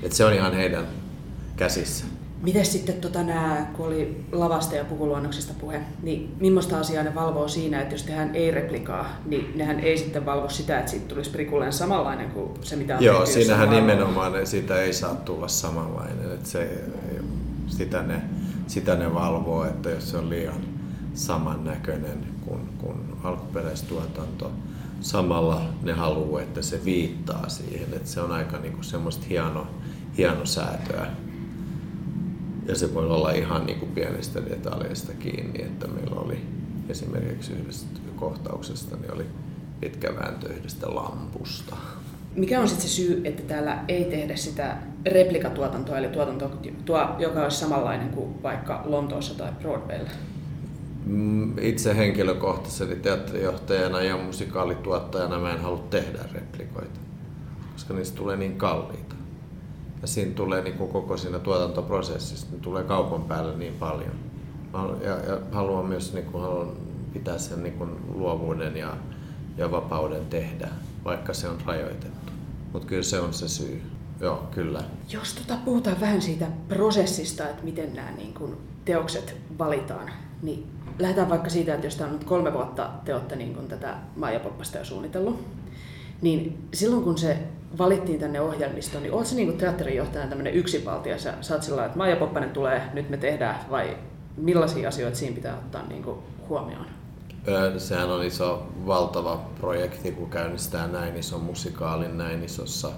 Että 0.02 0.16
se 0.16 0.24
on 0.24 0.32
ihan 0.32 0.54
heidän 0.54 0.86
käsissä. 1.56 2.04
Miten 2.42 2.66
sitten 2.66 2.94
tota 2.94 3.22
nämä, 3.22 3.66
kun 3.76 3.86
oli 3.86 4.24
lavasta 4.32 4.74
ja 4.74 4.84
pukuluonnoksesta 4.84 5.54
puhe, 5.60 5.80
niin 6.02 6.34
millaista 6.40 6.78
asiaa 6.78 7.04
ne 7.04 7.14
valvoo 7.14 7.48
siinä, 7.48 7.80
että 7.80 7.94
jos 7.94 8.02
tehdään 8.02 8.34
ei-replikaa, 8.34 9.18
niin 9.26 9.52
nehän 9.54 9.80
ei 9.80 9.98
sitten 9.98 10.26
valvo 10.26 10.48
sitä, 10.48 10.78
että 10.78 10.90
siitä 10.90 11.08
tulisi 11.08 11.30
prikulleen 11.30 11.72
samanlainen 11.72 12.30
kuin 12.30 12.50
se, 12.62 12.76
mitä 12.76 12.96
on 12.96 13.04
Joo, 13.04 13.26
siinähän 13.26 13.70
nimenomaan 13.70 14.46
siitä 14.46 14.82
ei 14.82 14.92
saa 14.92 15.14
tulla 15.14 15.48
samanlainen. 15.48 16.32
Että 16.34 16.48
se, 16.48 16.84
sitä, 17.66 18.02
ne, 18.02 18.22
sitä 18.66 18.94
ne 18.94 19.14
valvoo, 19.14 19.64
että 19.64 19.90
jos 19.90 20.10
se 20.10 20.16
on 20.16 20.30
liian 20.30 20.60
samannäköinen 21.14 22.33
kuin, 22.48 22.68
kuin 22.78 22.98
alkuperäistuotanto. 23.24 24.52
Samalla 25.00 25.62
ne 25.82 25.92
haluaa, 25.92 26.42
että 26.42 26.62
se 26.62 26.84
viittaa 26.84 27.48
siihen, 27.48 27.88
että 27.94 28.08
se 28.08 28.20
on 28.20 28.32
aika 28.32 28.58
niin 28.58 28.72
kuin 28.72 28.84
semmoista 28.84 29.26
hieno, 29.28 29.66
hieno 30.18 30.46
säätöä. 30.46 31.06
Ja 32.66 32.74
se 32.74 32.94
voi 32.94 33.06
olla 33.06 33.30
ihan 33.30 33.66
niin 33.66 33.78
kuin 33.78 33.90
pienistä 33.90 34.40
detaljeista 34.50 35.12
kiinni, 35.12 35.62
että 35.62 35.86
meillä 35.86 36.20
oli 36.20 36.38
esimerkiksi 36.88 37.52
yhdestä 37.52 38.00
kohtauksesta 38.16 38.96
niin 38.96 39.14
oli 39.14 39.26
pitkä 39.80 40.14
vääntö 40.16 40.52
yhdestä 40.52 40.94
lampusta. 40.94 41.76
Mikä 42.36 42.60
on 42.60 42.68
sitten 42.68 42.88
se 42.88 42.94
syy, 42.94 43.20
että 43.24 43.42
täällä 43.42 43.84
ei 43.88 44.04
tehdä 44.04 44.36
sitä 44.36 44.76
replikatuotantoa, 45.06 45.98
eli 45.98 46.08
tuotantoa, 46.08 47.16
joka 47.18 47.42
olisi 47.42 47.58
samanlainen 47.58 48.08
kuin 48.08 48.42
vaikka 48.42 48.82
Lontoossa 48.84 49.34
tai 49.34 49.52
Broadwaylla? 49.60 50.10
Mm, 51.04 51.58
itse 51.58 51.96
henkilökohtaisesti 51.96 52.96
teatterijohtajana 52.96 54.02
ja 54.02 54.16
musikaalituottajana 54.16 55.38
mä 55.38 55.52
en 55.52 55.62
halua 55.62 55.84
tehdä 55.90 56.18
replikoita, 56.32 57.00
koska 57.72 57.94
niistä 57.94 58.16
tulee 58.16 58.36
niin 58.36 58.56
kalliita. 58.56 59.14
Ja 60.02 60.08
siinä 60.08 60.32
tulee 60.34 60.62
niin 60.62 60.78
kuin 60.78 60.90
koko 60.90 61.16
siinä 61.16 61.38
tuotantoprosessissa, 61.38 62.46
niin 62.50 62.60
tulee 62.60 62.84
kaupan 62.84 63.22
päälle 63.22 63.56
niin 63.56 63.74
paljon. 63.74 64.14
Ja, 65.04 65.10
ja 65.10 65.38
haluan 65.52 65.86
myös 65.86 66.12
niin 66.12 66.26
kuin, 66.26 66.42
haluan 66.42 66.68
pitää 67.12 67.38
sen 67.38 67.62
niin 67.62 67.74
kuin 67.74 67.90
luovuuden 68.14 68.76
ja, 68.76 68.96
ja 69.56 69.70
vapauden 69.70 70.26
tehdä, 70.26 70.68
vaikka 71.04 71.34
se 71.34 71.48
on 71.48 71.58
rajoitettu. 71.66 72.32
Mutta 72.72 72.88
kyllä 72.88 73.02
se 73.02 73.20
on 73.20 73.34
se 73.34 73.48
syy. 73.48 73.82
Joo, 74.20 74.48
kyllä. 74.50 74.84
Jos 75.10 75.34
tota, 75.34 75.58
puhutaan 75.64 76.00
vähän 76.00 76.22
siitä 76.22 76.46
prosessista, 76.68 77.48
että 77.48 77.64
miten 77.64 77.94
nämä 77.94 78.10
niin 78.10 78.34
kun, 78.34 78.58
teokset 78.84 79.36
valitaan, 79.58 80.10
niin 80.44 80.66
lähdetään 80.98 81.28
vaikka 81.28 81.50
siitä, 81.50 81.74
että 81.74 81.86
jos 81.86 81.96
tämä 81.96 82.10
on 82.10 82.16
nyt 82.16 82.24
kolme 82.24 82.52
vuotta 82.52 82.90
te 83.04 83.14
olette 83.14 83.36
niin 83.36 83.54
kun 83.54 83.68
tätä 83.68 83.94
Maija 84.16 84.40
Poppasta 84.40 84.78
jo 84.78 84.84
suunnitellut, 84.84 85.44
niin 86.22 86.68
silloin 86.74 87.02
kun 87.02 87.18
se 87.18 87.38
valittiin 87.78 88.20
tänne 88.20 88.40
ohjelmistoon, 88.40 89.02
niin 89.02 89.12
oletko 89.12 89.34
niin 89.34 89.58
teatterijohtajana 89.58 90.28
tämmöinen 90.28 90.54
yksinvaltia? 90.54 91.18
Sä 91.18 91.34
saat 91.40 91.62
sillä 91.62 91.84
että 91.84 91.98
Maija 91.98 92.16
Poppanen 92.16 92.50
tulee, 92.50 92.82
nyt 92.92 93.10
me 93.10 93.16
tehdään, 93.16 93.56
vai 93.70 93.96
millaisia 94.36 94.88
asioita 94.88 95.16
siinä 95.16 95.34
pitää 95.34 95.54
ottaa 95.54 95.86
niin 95.88 96.04
huomioon? 96.48 96.86
Sehän 97.78 98.10
on 98.10 98.24
iso, 98.24 98.66
valtava 98.86 99.40
projekti, 99.60 100.12
kun 100.12 100.30
käynnistää 100.30 100.86
näin 100.86 101.16
ison 101.16 101.40
musikaalin 101.40 102.18
näin 102.18 102.44
isossa 102.44 102.90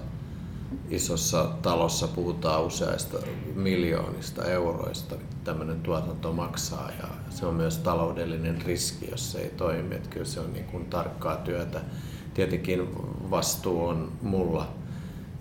isossa 0.89 1.49
talossa 1.61 2.07
puhutaan 2.07 2.63
useista 2.63 3.17
miljoonista 3.55 4.45
euroista, 4.45 5.15
tämmöinen 5.43 5.81
tuotanto 5.81 6.33
maksaa 6.33 6.91
ja 7.01 7.07
se 7.29 7.45
on 7.45 7.55
myös 7.55 7.77
taloudellinen 7.77 8.61
riski, 8.61 9.11
jos 9.11 9.31
se 9.31 9.39
ei 9.39 9.49
toimi. 9.49 9.95
Että 9.95 10.09
kyllä 10.09 10.25
se 10.25 10.39
on 10.39 10.53
niin 10.53 10.65
kuin 10.65 10.85
tarkkaa 10.85 11.35
työtä. 11.35 11.81
tietenkin 12.33 12.87
vastuu 13.31 13.87
on 13.87 14.11
mulla 14.21 14.67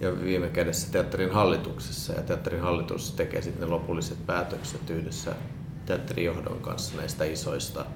ja 0.00 0.20
viime 0.20 0.48
kädessä 0.48 0.92
teatterin 0.92 1.32
hallituksessa. 1.32 2.12
Ja 2.12 2.22
teatterin 2.22 2.60
hallitus 2.60 3.12
tekee 3.12 3.42
sitten 3.42 3.60
ne 3.60 3.66
lopulliset 3.66 4.26
päätökset 4.26 4.90
yhdessä 4.90 5.34
teatterijohdon 5.86 6.60
kanssa 6.60 6.96
näistä 6.96 7.24
isoista, 7.24 7.86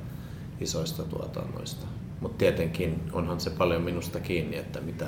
isoista 0.61 1.03
tuotannoista. 1.03 1.87
Mutta 2.21 2.39
tietenkin 2.39 3.03
onhan 3.13 3.41
se 3.41 3.51
paljon 3.51 3.83
minusta 3.83 4.21
kiinni, 4.21 4.57
että 4.57 4.81
mitä, 4.81 5.07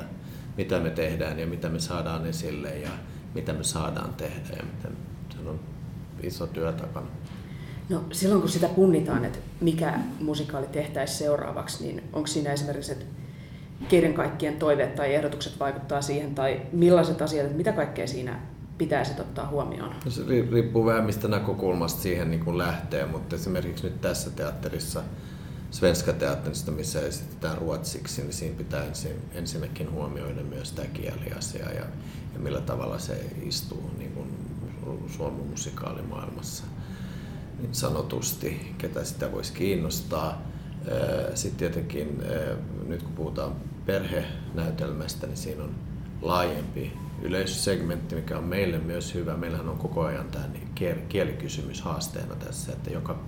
mitä 0.56 0.80
me 0.80 0.90
tehdään 0.90 1.38
ja 1.38 1.46
mitä 1.46 1.68
me 1.68 1.80
saadaan 1.80 2.26
esille 2.26 2.78
ja 2.78 2.90
mitä 3.34 3.52
me 3.52 3.64
saadaan 3.64 4.14
tehdä 4.14 4.56
ja 4.56 4.62
miten 4.62 4.96
se 5.30 5.48
on 5.48 5.60
iso 6.22 6.46
työ 6.46 6.72
takana. 6.72 7.06
No 7.88 8.04
silloin 8.12 8.40
kun 8.40 8.50
sitä 8.50 8.68
punnitaan, 8.68 9.24
että 9.24 9.38
mikä 9.60 9.98
musikaali 10.20 10.66
tehtäisiin 10.66 11.18
seuraavaksi, 11.18 11.84
niin 11.84 12.02
onko 12.12 12.26
siinä 12.26 12.52
esimerkiksi, 12.52 12.92
että 12.92 13.04
keiden 13.88 14.14
kaikkien 14.14 14.56
toiveet 14.56 14.94
tai 14.94 15.14
ehdotukset 15.14 15.60
vaikuttaa 15.60 16.02
siihen, 16.02 16.34
tai 16.34 16.60
millaiset 16.72 17.22
asiat, 17.22 17.44
että 17.44 17.56
mitä 17.56 17.72
kaikkea 17.72 18.06
siinä 18.06 18.40
pitäisi 18.78 19.20
ottaa 19.20 19.48
huomioon? 19.48 19.94
No 20.04 20.10
se 20.10 20.22
riippuu 20.50 20.86
vähän 20.86 21.04
mistä 21.04 21.28
näkökulmasta 21.28 22.02
siihen 22.02 22.30
niin 22.30 22.44
kuin 22.44 22.58
lähtee, 22.58 23.06
mutta 23.06 23.36
esimerkiksi 23.36 23.84
nyt 23.84 24.00
tässä 24.00 24.30
teatterissa, 24.30 25.02
Svenska 25.72 26.12
teatterista, 26.12 26.70
missä 26.70 27.00
esitetään 27.00 27.58
ruotsiksi, 27.58 28.22
niin 28.22 28.32
siinä 28.32 28.56
pitää 28.56 28.84
ensin, 28.84 29.16
ensinnäkin 29.34 29.90
huomioida 29.90 30.42
myös 30.42 30.72
tämä 30.72 30.88
kieliasia 30.88 31.72
ja, 31.72 31.84
ja 32.34 32.38
millä 32.38 32.60
tavalla 32.60 32.98
se 32.98 33.26
istuu 33.42 33.90
niin 33.98 34.12
kuin 34.12 34.28
Suomen 35.16 35.46
musikaalimaailmassa 35.46 36.64
niin 37.58 37.74
sanotusti, 37.74 38.74
ketä 38.78 39.04
sitä 39.04 39.32
voisi 39.32 39.52
kiinnostaa. 39.52 40.42
Sitten 41.34 41.58
tietenkin 41.58 42.22
nyt 42.86 43.02
kun 43.02 43.12
puhutaan 43.12 43.52
perhenäytelmästä, 43.86 45.26
niin 45.26 45.36
siinä 45.36 45.62
on 45.62 45.74
laajempi 46.22 46.92
yleisösegmentti, 47.22 48.14
mikä 48.14 48.38
on 48.38 48.44
meille 48.44 48.78
myös 48.78 49.14
hyvä. 49.14 49.36
Meillähän 49.36 49.68
on 49.68 49.78
koko 49.78 50.02
ajan 50.04 50.28
tämä 50.28 50.46
niin 50.46 50.68
kielikysymys 51.08 51.80
haasteena 51.80 52.34
tässä, 52.34 52.72
että 52.72 52.90
joka, 52.90 53.24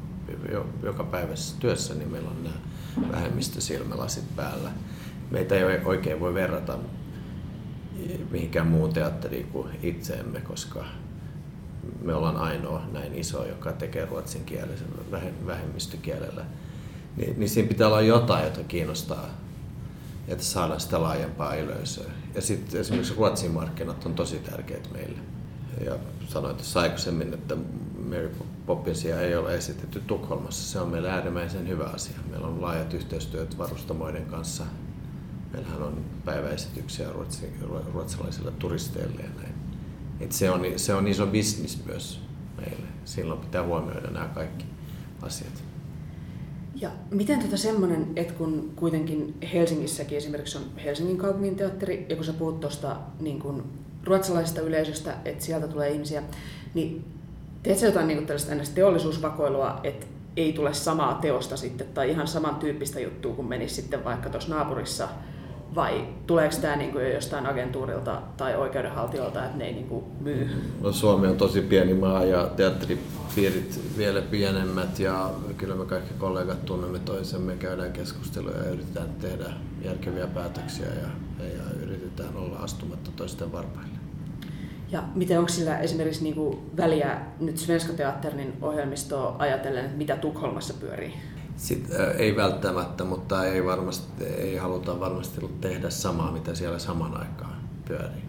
joka 0.83 1.05
päivässä 1.05 1.57
työssä 1.61 1.95
niin 1.95 2.09
meillä 2.09 2.31
on 2.31 2.45
nämä 2.45 3.13
vähemmistösilmälasit 3.13 4.37
päällä. 4.37 4.71
Meitä 5.31 5.55
ei 5.55 5.65
oikein 5.85 6.21
voi 6.21 6.35
verrata 6.35 6.79
mihinkään 8.31 8.67
muun 8.67 8.93
teatteriin 8.93 9.47
kuin 9.47 9.69
itseemme, 9.83 10.41
koska 10.41 10.85
me 12.03 12.15
ollaan 12.15 12.37
ainoa 12.37 12.83
näin 12.93 13.15
iso, 13.15 13.47
joka 13.47 13.73
tekee 13.73 14.05
ruotsin 14.05 14.45
kielisen 14.45 14.89
vähemmistökielellä. 15.47 16.45
Niin, 17.17 17.39
niin 17.39 17.49
siinä 17.49 17.69
pitää 17.69 17.87
olla 17.87 18.01
jotain, 18.01 18.45
jota 18.45 18.65
kiinnostaa 18.69 19.29
että 20.29 20.45
saadaan 20.45 20.81
sitä 20.81 21.03
laajempaa 21.03 21.55
yleisöä. 21.55 22.11
Ja 22.35 22.43
sitten 22.43 22.81
esimerkiksi 22.81 23.15
Ruotsin 23.15 23.51
markkinat 23.51 24.07
on 24.07 24.15
tosi 24.15 24.37
tärkeät 24.37 24.89
meille. 24.93 25.19
Ja 25.85 25.97
sanoin 26.29 26.57
tuossa 26.57 26.81
aikaisemmin, 26.81 27.35
että 27.35 27.57
Mary 28.09 28.37
Poppinsia 28.67 29.21
ei 29.21 29.37
ole 29.37 29.55
esitetty 29.55 30.01
Tukholmassa. 30.01 30.73
Se 30.73 30.81
on 30.81 30.89
meille 30.89 31.11
äärimmäisen 31.11 31.69
hyvä 31.69 31.85
asia. 31.85 32.17
Meillä 32.31 32.47
on 32.47 32.63
laajat 32.63 32.95
yhteistyöt 32.95 33.59
varustamoiden 33.59 34.27
kanssa. 34.27 34.65
Meillähän 35.53 35.83
on 35.83 36.05
päiväesityksiä 36.25 37.09
ruotsalaisille 37.93 38.51
turisteille 38.51 39.23
ja 39.23 39.29
näin. 39.43 39.55
Et 40.21 40.33
se, 40.33 40.51
on, 40.51 40.63
se 40.77 40.95
on 40.95 41.09
iso 41.09 41.27
bisnis 41.27 41.85
myös 41.87 42.21
meille. 42.57 42.87
Silloin 43.05 43.41
pitää 43.41 43.63
huomioida 43.63 44.11
nämä 44.11 44.29
kaikki 44.29 44.65
asiat. 45.23 45.65
Ja 46.75 46.91
miten 47.11 47.41
tota 47.41 47.57
semmoinen, 47.57 48.07
että 48.17 48.35
kun 48.35 48.73
kuitenkin 48.77 49.35
Helsingissäkin 49.53 50.19
esimerkiksi 50.19 50.59
on 50.59 50.65
Helsingin 50.85 51.19
kaupungin 51.19 51.57
teatteri, 51.57 52.07
ja 52.09 52.17
kun 52.17 52.25
sä 52.25 52.33
puhut 52.33 52.61
tuosta 52.61 52.97
niin 53.21 53.39
kun 53.39 53.65
ruotsalaisesta 54.05 54.61
yleisöstä, 54.61 55.17
että 55.25 55.45
sieltä 55.45 55.69
tulee 55.69 55.91
ihmisiä, 55.91 56.23
niin 56.75 57.05
teet 57.65 57.79
sä 57.79 57.87
jotain 57.87 58.09
niin 58.09 58.27
tällaista 58.27 58.75
teollisuusvakoilua, 58.75 59.81
että 59.85 60.07
ei 60.37 60.53
tule 60.53 60.75
samaa 60.75 61.15
teosta 61.15 61.57
sitten, 61.57 61.87
tai 61.95 62.11
ihan 62.11 62.27
samantyyppistä 62.27 63.01
juttua 63.01 63.35
kuin 63.35 63.49
menisi 63.49 63.75
sitten 63.75 64.05
vaikka 64.05 64.31
tuossa 64.31 64.55
naapurissa 64.55 65.09
vai 65.75 66.07
tuleeko 66.27 66.57
tämä 66.61 66.77
kuin 66.93 67.13
jostain 67.13 67.47
agentuurilta 67.47 68.23
tai 68.37 68.57
oikeudenhaltijoilta, 68.57 69.45
että 69.45 69.59
ne 69.59 69.65
ei 69.65 69.85
kuin 69.89 70.05
myy? 70.21 70.49
No, 70.81 70.93
Suomi 70.93 71.27
on 71.27 71.37
tosi 71.37 71.61
pieni 71.61 71.95
maa 71.95 72.25
ja 72.25 72.47
teatteripiirit 72.57 73.81
vielä 73.99 74.23
pienemmät 74.23 74.99
ja 74.99 75.31
kyllä 75.57 75.75
me 75.75 75.85
kaikki 75.85 76.15
kollegat 76.19 76.65
tunnemme 76.65 76.99
toisemme, 76.99 77.57
käydään 77.57 77.93
keskusteluja 77.93 78.57
ja 78.57 78.71
yritetään 78.71 79.09
tehdä 79.21 79.45
järkeviä 79.85 80.27
päätöksiä 80.27 80.87
ja, 80.87 81.45
ja 81.47 81.83
yritetään 81.83 82.37
olla 82.37 82.59
astumatta 82.59 83.11
toisten 83.17 83.53
varpaille. 83.53 84.04
Ja 84.89 85.03
miten 85.15 85.39
onko 85.39 85.49
sillä 85.49 85.79
esimerkiksi 85.79 86.23
niin 86.23 86.35
kuin 86.35 86.59
väliä 86.77 87.21
nyt 87.41 87.59
Svenska 87.59 87.93
Teatterin 87.93 88.53
ohjelmistoa 88.63 89.37
ajatellen, 89.39 89.85
että 89.85 89.97
mitä 89.97 90.17
Tukholmassa 90.17 90.75
pyörii? 90.75 91.15
Sit, 91.57 91.89
äh, 92.01 92.17
ei 92.19 92.37
välttämättä, 92.37 93.05
mutta 93.05 93.47
ei, 93.47 93.65
varmasti, 93.65 94.25
ei 94.25 94.57
haluta 94.57 95.01
varmasti 95.01 95.41
tehdä 95.61 95.91
samaa, 95.91 96.33
mitä 96.33 96.55
siellä 96.55 96.79
saman 96.79 97.17
aikaan 97.17 97.57
pyörii. 97.89 98.25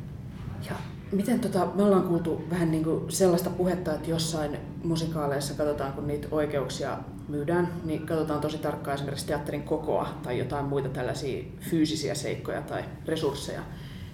Ja 0.70 0.76
miten 1.12 1.39
tota, 1.39 1.68
me 1.76 1.84
ollaan 1.84 2.04
kuultu 2.04 2.41
vähän 2.50 2.72
niin 2.72 2.84
kuin 2.84 3.12
sellaista 3.12 3.50
puhetta, 3.50 3.94
että 3.94 4.10
jossain 4.10 4.58
musikaaleissa 4.84 5.54
katsotaan, 5.54 5.94
kun 5.94 6.08
niitä 6.08 6.28
oikeuksia 6.32 6.98
myydään, 7.28 7.74
niin 7.84 8.06
katsotaan 8.06 8.41
tosi 8.41 8.58
tarkkaan 8.58 8.96
esimerkiksi 8.96 9.28
teatterin 9.28 9.63
kokoa 9.63 10.08
tai 10.24 10.39
jotain 10.39 10.65
muita 10.65 10.89
tällaisia 10.89 11.44
fyysisiä 11.60 12.15
seikkoja 12.15 12.62
tai 12.62 12.84
resursseja. 13.06 13.62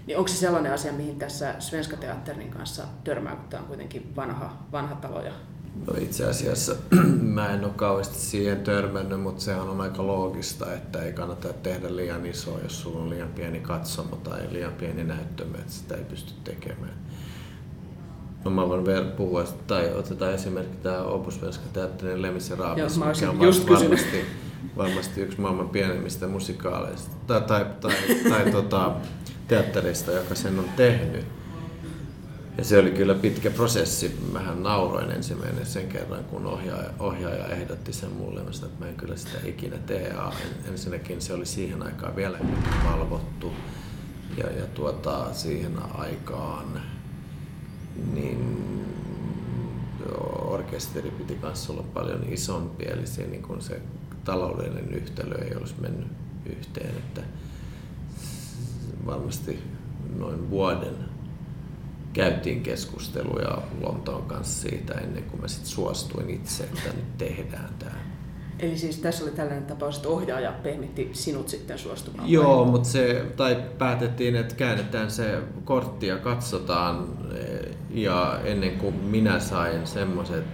Niin 0.08 0.18
onko 0.18 0.28
se 0.28 0.36
sellainen 0.36 0.74
asia, 0.74 0.94
mihin 0.94 1.20
tässä 1.20 1.56
Svenska 1.60 1.98
Teatterin 1.98 2.50
kanssa 2.50 2.84
törmää, 3.04 3.36
kun 3.36 3.50
tämä 3.50 3.62
on 3.62 3.68
kuitenkin 3.68 4.16
vanha, 4.16 4.68
vanha 4.72 4.96
talo 4.96 5.22
ja 5.22 5.32
No 5.88 5.94
itse 6.00 6.26
asiassa 6.26 6.76
mä 7.38 7.50
en 7.54 7.64
ole 7.64 7.74
kauheasti 7.76 8.20
siihen 8.20 8.62
törmännyt, 8.62 9.22
mutta 9.22 9.42
sehän 9.42 9.70
on 9.70 9.82
aika 9.82 10.08
loogista, 10.08 10.74
että 10.74 11.02
ei 11.02 11.14
kannata 11.14 11.54
tehdä 11.54 11.96
liian 11.96 12.26
isoa, 12.26 12.60
jos 12.60 12.82
sulla 12.82 13.00
on 13.00 13.10
liian 13.10 13.30
pieni 13.30 13.60
katsomo 13.60 14.16
tai 14.16 14.42
liian 14.52 14.74
pieni 14.74 15.04
näyttömä, 15.04 15.58
että 15.58 15.72
sitä 15.72 15.96
ei 15.96 16.04
pysty 16.04 16.34
tekemään. 16.44 16.94
No 18.46 18.52
mä 18.52 18.70
voin 18.70 18.86
vielä 18.86 19.06
puhua, 19.06 19.44
tai 19.68 19.94
otetaan 19.94 20.34
esimerkki 20.34 20.78
tämä 20.78 21.02
Opus 21.02 21.42
Venska 21.42 21.66
Teatterin 21.74 22.22
Lemis 22.22 22.50
ja 22.50 22.56
Raapis, 22.56 22.98
mikä 22.98 23.30
on 23.30 23.42
just 23.42 23.70
varmasti, 23.70 24.26
varmasti 24.78 25.22
yksi 25.22 25.42
maailman 25.42 25.70
pienemmistä 25.70 26.28
musikaaleista 26.28 27.16
tai, 27.28 27.42
tai, 27.42 27.66
tai, 27.82 27.94
tai 28.30 28.52
tota, 28.62 28.96
teatterista, 29.52 30.12
joka 30.12 30.36
sen 30.36 30.60
on 30.60 30.70
tehnyt 30.76 31.26
ja 32.58 32.64
se 32.64 32.78
oli 32.78 32.92
kyllä 32.92 33.14
pitkä 33.14 33.52
prosessi. 33.52 34.20
Mähän 34.32 34.64
nauroin 34.64 35.12
ensimmäinen 35.12 35.66
sen 35.66 35.88
kerran, 35.88 36.24
kun 36.24 36.46
ohjaaja, 36.46 36.90
ohjaaja 37.00 37.48
ehdotti 37.48 37.94
sen 37.94 38.12
mulle, 38.12 38.42
että 38.42 38.68
mä 38.80 38.88
en 38.88 38.96
kyllä 38.96 39.16
sitä 39.16 39.38
ikinä 39.46 39.78
tee. 39.78 40.16
Ensinnäkin 40.70 41.22
se 41.22 41.34
oli 41.34 41.46
siihen 41.46 41.84
aikaan 41.84 42.16
vielä 42.16 42.40
valvottu 42.86 43.52
ja, 44.38 44.52
ja 44.52 44.66
tuota, 44.74 45.34
siihen 45.34 45.74
aikaan 45.94 46.82
niin 48.14 48.64
orkesteri 50.42 51.12
piti 51.12 51.36
kanssa 51.36 51.74
olla 51.74 51.84
paljon 51.94 52.26
isompi, 52.30 52.86
eli 52.86 53.08
se, 53.08 53.28
niin 53.28 53.44
kun 53.44 53.62
se 53.62 53.82
taloudellinen 54.24 54.94
yhtälö 54.94 55.36
ei 55.46 55.56
olisi 55.56 55.76
mennyt 55.82 56.08
yhteen. 56.46 56.98
Että 56.98 57.22
varmasti 59.06 59.60
noin 60.18 60.50
vuoden 60.50 60.96
käytiin 62.14 62.64
keskusteluja 62.64 63.58
Lontoon 63.82 64.24
kanssa 64.24 64.70
siitä 64.70 64.94
ennen 64.94 65.24
kuin 65.24 65.42
mä 65.42 65.48
sit 65.48 65.66
suostuin 65.66 66.30
itse, 66.30 66.64
että 66.64 66.90
nyt 66.96 67.18
tehdään 67.18 67.70
tämä. 67.80 68.12
Eli 68.60 68.78
siis 68.78 68.98
tässä 68.98 69.24
oli 69.24 69.32
tällainen 69.32 69.66
tapaus, 69.66 69.96
että 69.96 70.10
ohjaaja 70.10 70.52
pehmitti 70.52 71.10
sinut 71.14 71.50
sitten 71.50 71.80
suostumaan? 71.80 72.30
Joo, 72.30 72.66
mutta 72.66 72.90
se, 72.90 73.26
tai 73.38 73.64
päätettiin, 73.78 74.36
että 74.36 74.56
käännetään 74.56 75.12
se 75.12 75.42
kortti 75.66 76.08
ja 76.08 76.18
katsotaan. 76.18 77.08
Ja 77.90 78.40
ennen 78.44 78.72
kuin 78.72 78.96
minä 78.96 79.40
sain 79.40 79.88
semmoiset 79.88 80.46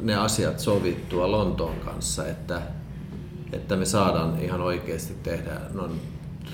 ne 0.00 0.14
asiat 0.14 0.60
sovittua 0.60 1.30
Lontoon 1.30 1.76
kanssa, 1.76 2.26
että, 2.26 2.62
että 3.52 3.76
me 3.76 3.84
saadaan 3.84 4.40
ihan 4.40 4.60
oikeasti 4.60 5.14
tehdä 5.22 5.60
non 5.74 6.00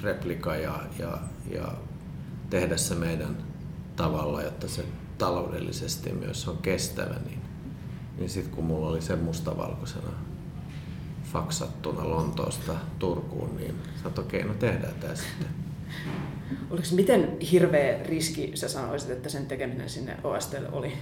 replika 0.03 0.57
ja, 0.57 0.81
ja, 0.99 1.19
ja 1.51 1.73
tehdä 2.51 2.77
se 2.77 2.95
meidän 2.95 3.37
tavalla, 3.97 4.43
jotta 4.43 4.69
se 4.69 4.85
taloudellisesti 5.19 6.13
myös 6.13 6.49
on 6.49 6.59
kestävä, 6.59 7.15
niin, 7.25 7.41
niin 8.19 8.31
sitten 8.31 8.55
kun 8.55 8.65
mulla 8.65 8.89
oli 8.89 9.03
se 9.03 9.17
mustavalkoisena 9.17 10.09
faksattuna 11.33 12.11
Lontoosta 12.11 12.73
Turkuun, 12.99 13.57
niin 13.57 13.75
sanoin, 13.97 14.21
okei, 14.21 14.41
okay, 14.41 14.53
no 14.53 14.59
tehdään 14.59 14.95
tämä 15.01 15.15
sitten. 15.15 15.49
Oliko 16.71 16.87
miten 16.93 17.39
hirveä 17.53 18.03
riski 18.03 18.51
sä 18.55 18.69
sanoisit, 18.69 19.11
että 19.11 19.29
sen 19.29 19.47
tekeminen 19.47 19.91
sinne 19.91 20.17
OSTlle 20.25 20.69
oli? 20.73 20.93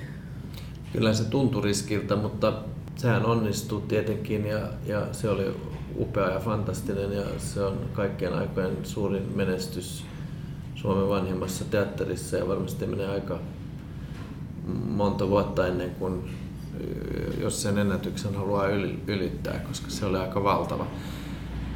Kyllä 0.93 1.15
se 1.15 1.25
tuntui 1.25 1.63
riskiltä, 1.63 2.17
mutta 2.17 2.63
sehän 2.97 3.27
onnistui 3.27 3.83
tietenkin 3.89 4.47
ja, 4.47 4.69
ja 4.87 5.07
se 5.13 5.31
oli 5.31 5.57
upea 5.99 6.31
ja 6.31 6.41
fantastinen 6.41 7.13
ja 7.13 7.25
se 7.39 7.63
on 7.63 7.79
kaikkien 7.93 8.35
aikojen 8.35 8.77
suurin 8.83 9.33
menestys 9.35 10.05
Suomen 10.75 11.09
vanhimmassa 11.09 11.65
teatterissa 11.65 12.37
ja 12.37 12.49
varmasti 12.49 12.87
menee 12.87 13.09
aika 13.09 13.39
monta 14.87 15.29
vuotta 15.29 15.67
ennen 15.67 15.91
kuin 15.91 16.31
jos 17.41 17.63
sen 17.63 17.79
ennätyksen 17.79 18.35
haluaa 18.35 18.69
ylittää, 19.07 19.59
koska 19.59 19.91
se 19.91 20.07
oli 20.07 20.19
aika 20.19 20.45
valtava. 20.45 20.87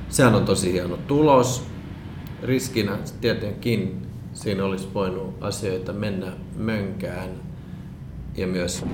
Sehän 0.08 0.34
on 0.34 0.44
tosi 0.44 0.72
hieno 0.72 0.96
tulos. 0.96 1.64
Riskinä 2.42 2.98
tietenkin 3.20 4.06
siinä 4.32 4.64
olisi 4.64 4.88
voinut 4.94 5.34
asioita 5.40 5.92
mennä 5.92 6.32
mönkään 6.56 7.30
ja 8.38 8.46
myös 8.46 8.84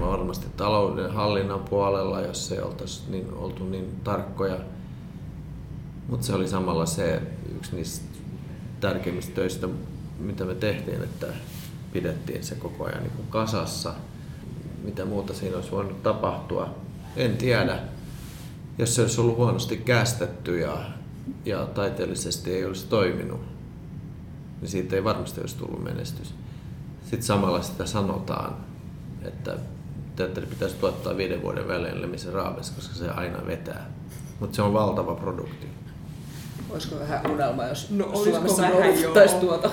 varmasti 0.00 0.46
talouden 0.56 1.10
hallinnan 1.12 1.60
puolella, 1.60 2.20
jos 2.20 2.52
ei 2.52 2.60
oltaisi 2.60 3.02
niin, 3.08 3.34
oltu 3.34 3.64
niin 3.64 4.00
tarkkoja. 4.04 4.56
Mutta 6.08 6.26
se 6.26 6.34
oli 6.34 6.48
samalla 6.48 6.86
se 6.86 7.22
yksi 7.56 7.76
niistä 7.76 8.18
tärkeimmistä 8.80 9.34
töistä, 9.34 9.68
mitä 10.18 10.44
me 10.44 10.54
tehtiin, 10.54 11.02
että 11.02 11.26
pidettiin 11.92 12.44
se 12.44 12.54
koko 12.54 12.84
ajan 12.84 13.02
niin 13.02 13.12
kuin 13.16 13.28
kasassa. 13.30 13.94
Mitä 14.84 15.04
muuta 15.04 15.34
siinä 15.34 15.56
olisi 15.56 15.70
voinut 15.70 16.02
tapahtua, 16.02 16.74
en 17.16 17.36
tiedä. 17.36 17.78
Jos 18.78 18.94
se 18.94 19.02
olisi 19.02 19.20
ollut 19.20 19.36
huonosti 19.36 19.76
kästetty 19.76 20.58
ja, 20.58 20.84
ja 21.44 21.66
taiteellisesti 21.66 22.52
ei 22.52 22.64
olisi 22.64 22.86
toiminut, 22.86 23.40
niin 24.60 24.68
siitä 24.68 24.96
ei 24.96 25.04
varmasti 25.04 25.40
olisi 25.40 25.56
tullut 25.56 25.84
menestys. 25.84 26.34
Sitten 27.02 27.22
samalla 27.22 27.62
sitä 27.62 27.86
sanotaan, 27.86 28.56
että 29.22 29.56
teatteri 30.16 30.46
pitäisi 30.46 30.76
tuottaa 30.76 31.16
viiden 31.16 31.42
vuoden 31.42 31.68
välein 31.68 32.02
Lemisen 32.02 32.32
Raaves, 32.32 32.70
koska 32.70 32.94
se 32.94 33.10
aina 33.10 33.46
vetää. 33.46 33.90
Mutta 34.40 34.56
se 34.56 34.62
on 34.62 34.72
valtava 34.72 35.14
produkti. 35.14 35.66
Olisiko 36.70 36.98
vähän 36.98 37.30
unelma, 37.30 37.64
jos 37.64 37.90
no, 37.90 38.16
Suomessa 38.24 38.68
noudattaisi 38.68 39.36
tuota? 39.36 39.70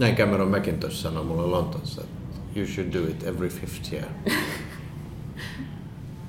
Näin 0.00 0.16
Cameron 0.16 0.50
McIntosh 0.50 0.96
sanoi 0.96 1.24
mulle 1.24 1.46
Lontoossa, 1.46 2.02
että 2.02 2.16
you 2.56 2.66
should 2.66 2.92
do 2.92 3.10
it 3.10 3.22
every 3.22 3.48
fifth 3.48 3.92
year. 3.92 4.08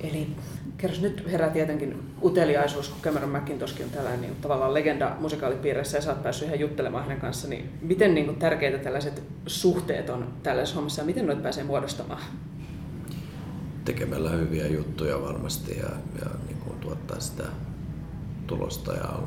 Eli 0.00 0.36
kerros 0.78 1.00
nyt 1.00 1.30
herää 1.30 1.50
tietenkin 1.50 2.14
uteliaisuus, 2.22 2.88
kun 2.88 3.00
Cameron 3.02 3.30
McIntoskin 3.30 3.84
on 3.84 3.90
tällainen 3.90 4.20
niin, 4.20 4.36
tavallaan 4.36 4.74
legenda 4.74 5.16
musikaalipiirissä 5.20 5.98
ja 5.98 6.02
sä 6.02 6.10
oot 6.10 6.22
päässyt 6.22 6.48
ihan 6.48 6.60
juttelemaan 6.60 7.04
hänen 7.04 7.20
kanssa, 7.20 7.48
niin 7.48 7.72
miten 7.82 8.14
niin 8.14 8.26
kuin, 8.26 8.38
tärkeitä 8.38 8.78
tällaiset 8.78 9.22
suhteet 9.46 10.10
on 10.10 10.32
tällaisessa 10.42 10.76
hommassa 10.76 11.00
ja 11.00 11.06
miten 11.06 11.26
noit 11.26 11.42
pääsee 11.42 11.64
muodostamaan? 11.64 12.22
Tekemällä 13.84 14.30
hyviä 14.30 14.66
juttuja 14.66 15.22
varmasti 15.22 15.78
ja, 15.78 15.88
ja 16.20 16.30
niin 16.46 16.58
kuin 16.58 16.78
tuottaa 16.80 17.20
sitä 17.20 17.44
tulosta 18.46 18.92
ja 18.92 19.18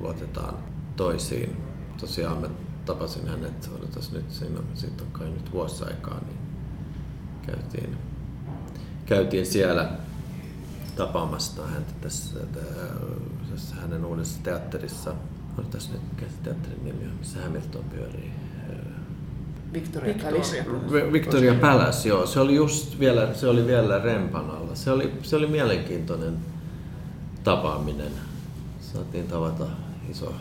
luotetaan 0.00 0.54
toisiin. 0.96 1.56
Tosiaan 2.00 2.38
me 2.38 2.48
tapasin 2.84 3.28
hänet, 3.28 3.70
odotas 3.78 4.12
nyt, 4.12 4.30
siinä 4.30 4.60
siitä 4.74 5.02
on 5.02 5.10
kai 5.12 5.28
nyt 5.28 5.52
vuosi 5.52 5.84
aikaa, 5.84 6.20
niin 6.26 6.38
käytiin, 7.46 7.96
käytiin 9.06 9.46
siellä 9.46 9.90
tapaamassa 10.96 11.66
häntä 11.66 11.92
tässä, 12.00 12.38
tässä 13.50 13.74
hänen 13.74 14.04
uudessa 14.04 14.40
teatterissa. 14.42 15.14
On 15.58 15.64
tässä 15.64 15.92
nyt, 15.92 16.02
mikä 16.12 16.26
se 16.26 16.36
teatterin 16.42 16.84
nimi 16.84 17.04
on, 17.04 17.14
missä 17.18 17.42
Hamilton 17.42 17.84
pyörii? 17.84 18.32
Victoria 19.72 20.14
Palace. 20.22 20.66
Victoria 21.12 21.54
Palace, 21.54 22.08
joo. 22.08 22.26
Se 22.26 22.40
oli 22.40 22.54
just 22.54 22.98
vielä, 22.98 23.34
se 23.34 23.48
oli 23.48 23.66
vielä 23.66 23.98
rempan 23.98 24.50
alla. 24.50 24.74
Se 24.74 24.90
oli, 24.90 25.12
se 25.22 25.36
oli 25.36 25.46
mielenkiintoinen 25.46 26.36
tapaaminen. 27.44 28.12
Saatiin 28.80 29.28
tavata 29.28 29.66
iso, 30.10 30.34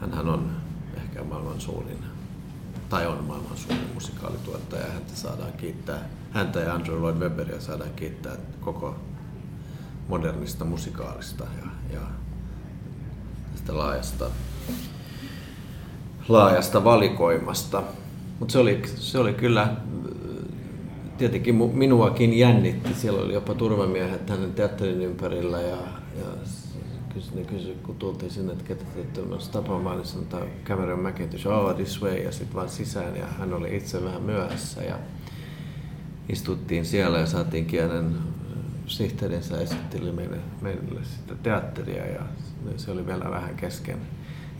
hänhän 0.00 0.28
on 0.28 0.50
ehkä 0.96 1.24
maailman 1.24 1.60
suurin, 1.60 1.98
tai 2.88 3.06
on 3.06 3.24
maailman 3.24 3.56
suurin 3.56 3.90
musikaalituottaja. 3.94 4.92
Häntä 4.92 5.14
saadaan 5.14 5.52
kiittää, 5.52 6.08
häntä 6.30 6.60
ja 6.60 6.74
Andrew 6.74 7.00
Lloyd 7.00 7.16
Webberia 7.16 7.60
saadaan 7.60 7.90
kiittää 7.96 8.36
koko 8.60 8.96
modernista 10.08 10.64
musikaalista 10.64 11.44
ja, 11.44 11.70
ja 11.94 12.00
tästä 13.52 13.78
laajasta, 13.78 14.30
laajasta 16.28 16.84
valikoimasta. 16.84 17.82
Mutta 18.38 18.52
se 18.52 18.58
oli, 18.58 18.82
se 18.86 19.18
oli 19.18 19.34
kyllä, 19.34 19.76
tietenkin 21.18 21.54
minuakin 21.54 22.38
jännitti. 22.38 22.94
Siellä 22.94 23.22
oli 23.22 23.34
jopa 23.34 23.54
turvamiehet 23.54 24.30
hänen 24.30 24.52
teatterin 24.52 25.02
ympärillä 25.02 25.60
ja, 25.60 25.76
ja 26.18 26.26
ne 27.34 27.44
kysyi, 27.44 27.76
kun 27.82 27.96
tultiin 27.96 28.30
sinne, 28.30 28.52
että 28.52 28.64
ketä 28.64 28.84
te 28.84 29.22
tapaamaan, 29.52 29.96
niin 29.96 30.06
sanotaan 30.06 30.46
Cameron 30.64 31.00
McIntosh, 31.00 31.46
oh 31.46 31.74
this 31.74 32.02
way, 32.02 32.16
ja 32.16 32.32
sitten 32.32 32.54
vaan 32.54 32.68
sisään, 32.68 33.16
ja 33.16 33.26
hän 33.26 33.54
oli 33.54 33.76
itse 33.76 34.04
vähän 34.04 34.22
myöhässä, 34.22 34.82
ja 34.82 34.98
istuttiin 36.28 36.84
siellä 36.84 37.18
ja 37.18 37.26
saatiin 37.26 37.66
kielen 37.66 38.16
sihteerinsä 38.88 39.60
esitteli 39.60 40.12
meille, 40.12 40.36
meille 40.60 41.00
sitä 41.04 41.34
teatteria 41.42 42.06
ja 42.06 42.22
se 42.76 42.90
oli 42.90 43.06
vielä 43.06 43.30
vähän 43.30 43.56
kesken. 43.56 43.98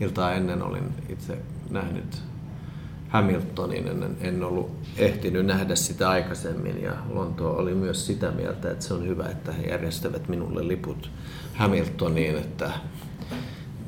Iltaa 0.00 0.32
ennen 0.32 0.62
olin 0.62 0.94
itse 1.08 1.38
nähnyt 1.70 2.22
Hamiltonin, 3.08 3.88
en, 3.88 4.16
en 4.20 4.44
ollut 4.44 4.70
ehtinyt 4.96 5.46
nähdä 5.46 5.74
sitä 5.74 6.10
aikaisemmin 6.10 6.82
ja 6.82 6.92
Lonto 7.10 7.50
oli 7.50 7.74
myös 7.74 8.06
sitä 8.06 8.30
mieltä, 8.30 8.70
että 8.70 8.84
se 8.84 8.94
on 8.94 9.06
hyvä, 9.06 9.28
että 9.28 9.52
he 9.52 9.62
järjestävät 9.62 10.28
minulle 10.28 10.68
liput 10.68 11.10
Hamiltoniin, 11.54 12.36
että 12.36 12.70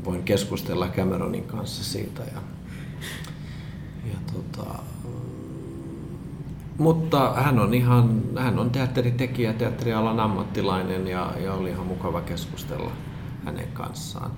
voin 0.04 0.22
keskustella 0.22 0.88
Cameronin 0.88 1.44
kanssa 1.44 1.84
siitä. 1.84 2.22
Ja, 2.22 2.42
ja 4.04 4.18
tota, 4.32 4.78
mutta 6.80 7.32
hän 7.32 7.58
on 7.58 7.74
ihan, 7.74 8.22
hän 8.36 8.58
on 8.58 8.70
teatteritekijä, 8.70 9.52
teatterialan 9.52 10.20
ammattilainen 10.20 11.06
ja, 11.06 11.32
ja 11.44 11.54
oli 11.54 11.70
ihan 11.70 11.86
mukava 11.86 12.20
keskustella 12.20 12.90
hänen 13.44 13.68
kanssaan. 13.72 14.30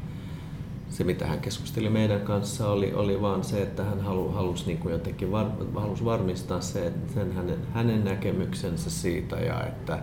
Se, 0.88 1.05
mitä 1.05 1.26
hän 1.26 1.40
keskusteli 1.40 1.90
meidän 1.90 2.20
kanssa, 2.20 2.68
oli, 2.68 2.92
oli 2.94 3.20
vaan 3.20 3.44
se, 3.44 3.62
että 3.62 3.85
hän 3.85 4.00
halu, 4.00 4.33
halusi 4.33 4.66
niin 4.66 4.78
kuin 4.78 4.92
jotenkin 4.92 5.33
var, 5.33 5.46
halusi 5.74 6.05
varmistaa 6.05 6.61
se, 6.61 6.92
sen 7.14 7.33
hänen, 7.33 7.59
hänen 7.74 8.05
näkemyksensä 8.05 8.90
siitä 8.90 9.37
ja 9.37 9.66
että 9.66 9.98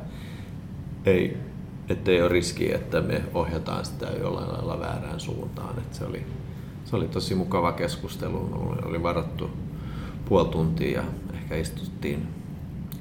ei, 1.06 1.38
ei 2.06 2.22
ole 2.22 2.30
riski, 2.30 2.74
että 2.74 3.02
me 3.02 3.22
ohjataan 3.34 3.86
sitä 3.86 4.08
jollain 4.08 4.52
lailla 4.52 4.80
väärään 4.80 5.20
suuntaan. 5.20 5.78
Että 5.78 5.98
se, 5.98 6.06
oli, 6.06 6.26
se 6.86 6.96
oli 6.96 7.08
tosi 7.08 7.36
mukava 7.36 7.72
keskustelu, 7.72 8.50
oli 8.86 9.04
varattu 9.04 9.50
puoli 10.26 10.50
tuntia 10.50 11.02
ja 11.02 11.04
ehkä 11.34 11.56
istuttiin 11.56 12.28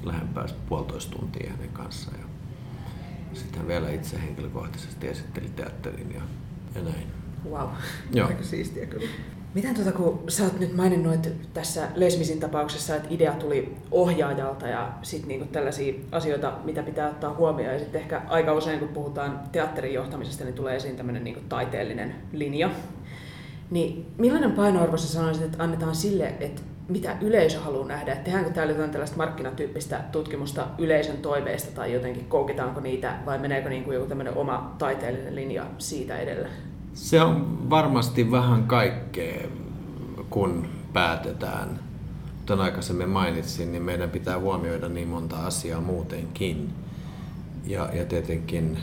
lähempää 0.03 0.47
puolitoista 0.69 1.19
tuntia 1.19 1.51
hänen 1.51 1.69
kanssaan. 1.73 2.19
Ja 2.21 2.27
sitten 3.33 3.69
vielä 3.69 3.91
itse 3.91 4.21
henkilökohtaisesti 4.21 5.09
esitteli 5.09 5.49
teatterin 5.49 6.15
ja, 6.15 6.21
ja 6.75 6.83
näin. 6.83 7.07
Wow, 7.51 7.69
Joo. 8.15 8.29
aika 8.29 8.43
siistiä 8.43 8.87
kyllä. 8.87 9.09
Miten 9.55 9.75
tuota, 9.75 9.93
kun 9.93 10.23
sä 10.29 10.45
oot 10.45 10.61
nyt 10.61 10.77
maininnut 10.77 11.29
tässä 11.55 11.89
Lesmisin 11.95 12.41
tapauksessa, 12.41 12.97
että 12.97 13.09
idea 13.11 13.33
tuli 13.33 13.77
ohjaajalta 13.91 14.67
ja 14.67 14.93
sitten 15.03 15.29
niinku 15.29 15.47
tällaisia 15.53 15.95
asioita, 16.13 16.53
mitä 16.65 16.83
pitää 16.83 17.09
ottaa 17.09 17.35
huomioon. 17.35 17.73
Ja 17.73 17.79
sitten 17.79 18.01
ehkä 18.01 18.23
aika 18.29 18.53
usein, 18.53 18.79
kun 18.79 18.89
puhutaan 18.89 19.41
teatterin 19.53 19.95
johtamisesta, 19.95 20.45
niin 20.45 20.55
tulee 20.55 20.77
esiin 20.77 20.97
tämmöinen 20.97 21.25
niinku 21.25 21.41
taiteellinen 21.49 22.15
linja. 22.33 22.71
Niin 23.71 24.07
millainen 24.19 24.53
painoarvo 24.53 24.97
sä 24.97 25.09
sanoisit, 25.09 25.45
että 25.45 25.63
annetaan 25.63 25.95
sille, 25.95 26.35
että 26.41 26.63
mitä 26.89 27.17
yleisö 27.21 27.61
haluaa 27.61 27.89
nähdä. 27.89 28.13
Että 28.13 28.25
tehdäänkö 28.25 28.51
täällä 28.51 28.73
jotain 28.73 28.91
tällaista 28.91 29.17
markkinatyyppistä 29.17 30.01
tutkimusta 30.13 30.67
yleisön 30.79 31.17
toiveista 31.17 31.71
tai 31.75 31.93
jotenkin 31.93 32.25
koukitaanko 32.25 32.81
niitä 32.81 33.15
vai 33.27 33.39
meneekö 33.39 33.69
niin 33.69 33.85
kuin 33.85 33.95
joku 33.95 34.07
tämmöinen 34.07 34.35
oma 34.35 34.75
taiteellinen 34.79 35.35
linja 35.35 35.67
siitä 35.79 36.19
edellä? 36.19 36.49
Se 36.95 37.23
on 37.23 37.71
varmasti 37.71 38.31
vähän 38.31 38.65
kaikkea, 38.65 39.41
kun 40.31 40.67
päätetään. 40.93 41.81
Kuten 42.41 42.61
aikaisemmin 42.61 43.09
mainitsin, 43.09 43.73
niin 43.73 43.83
meidän 43.83 44.11
pitää 44.11 44.39
huomioida 44.39 44.89
niin 44.89 45.09
monta 45.09 45.47
asiaa 45.47 45.81
muutenkin. 45.81 46.69
Ja, 47.67 47.89
ja 47.93 48.05
tietenkin 48.05 48.79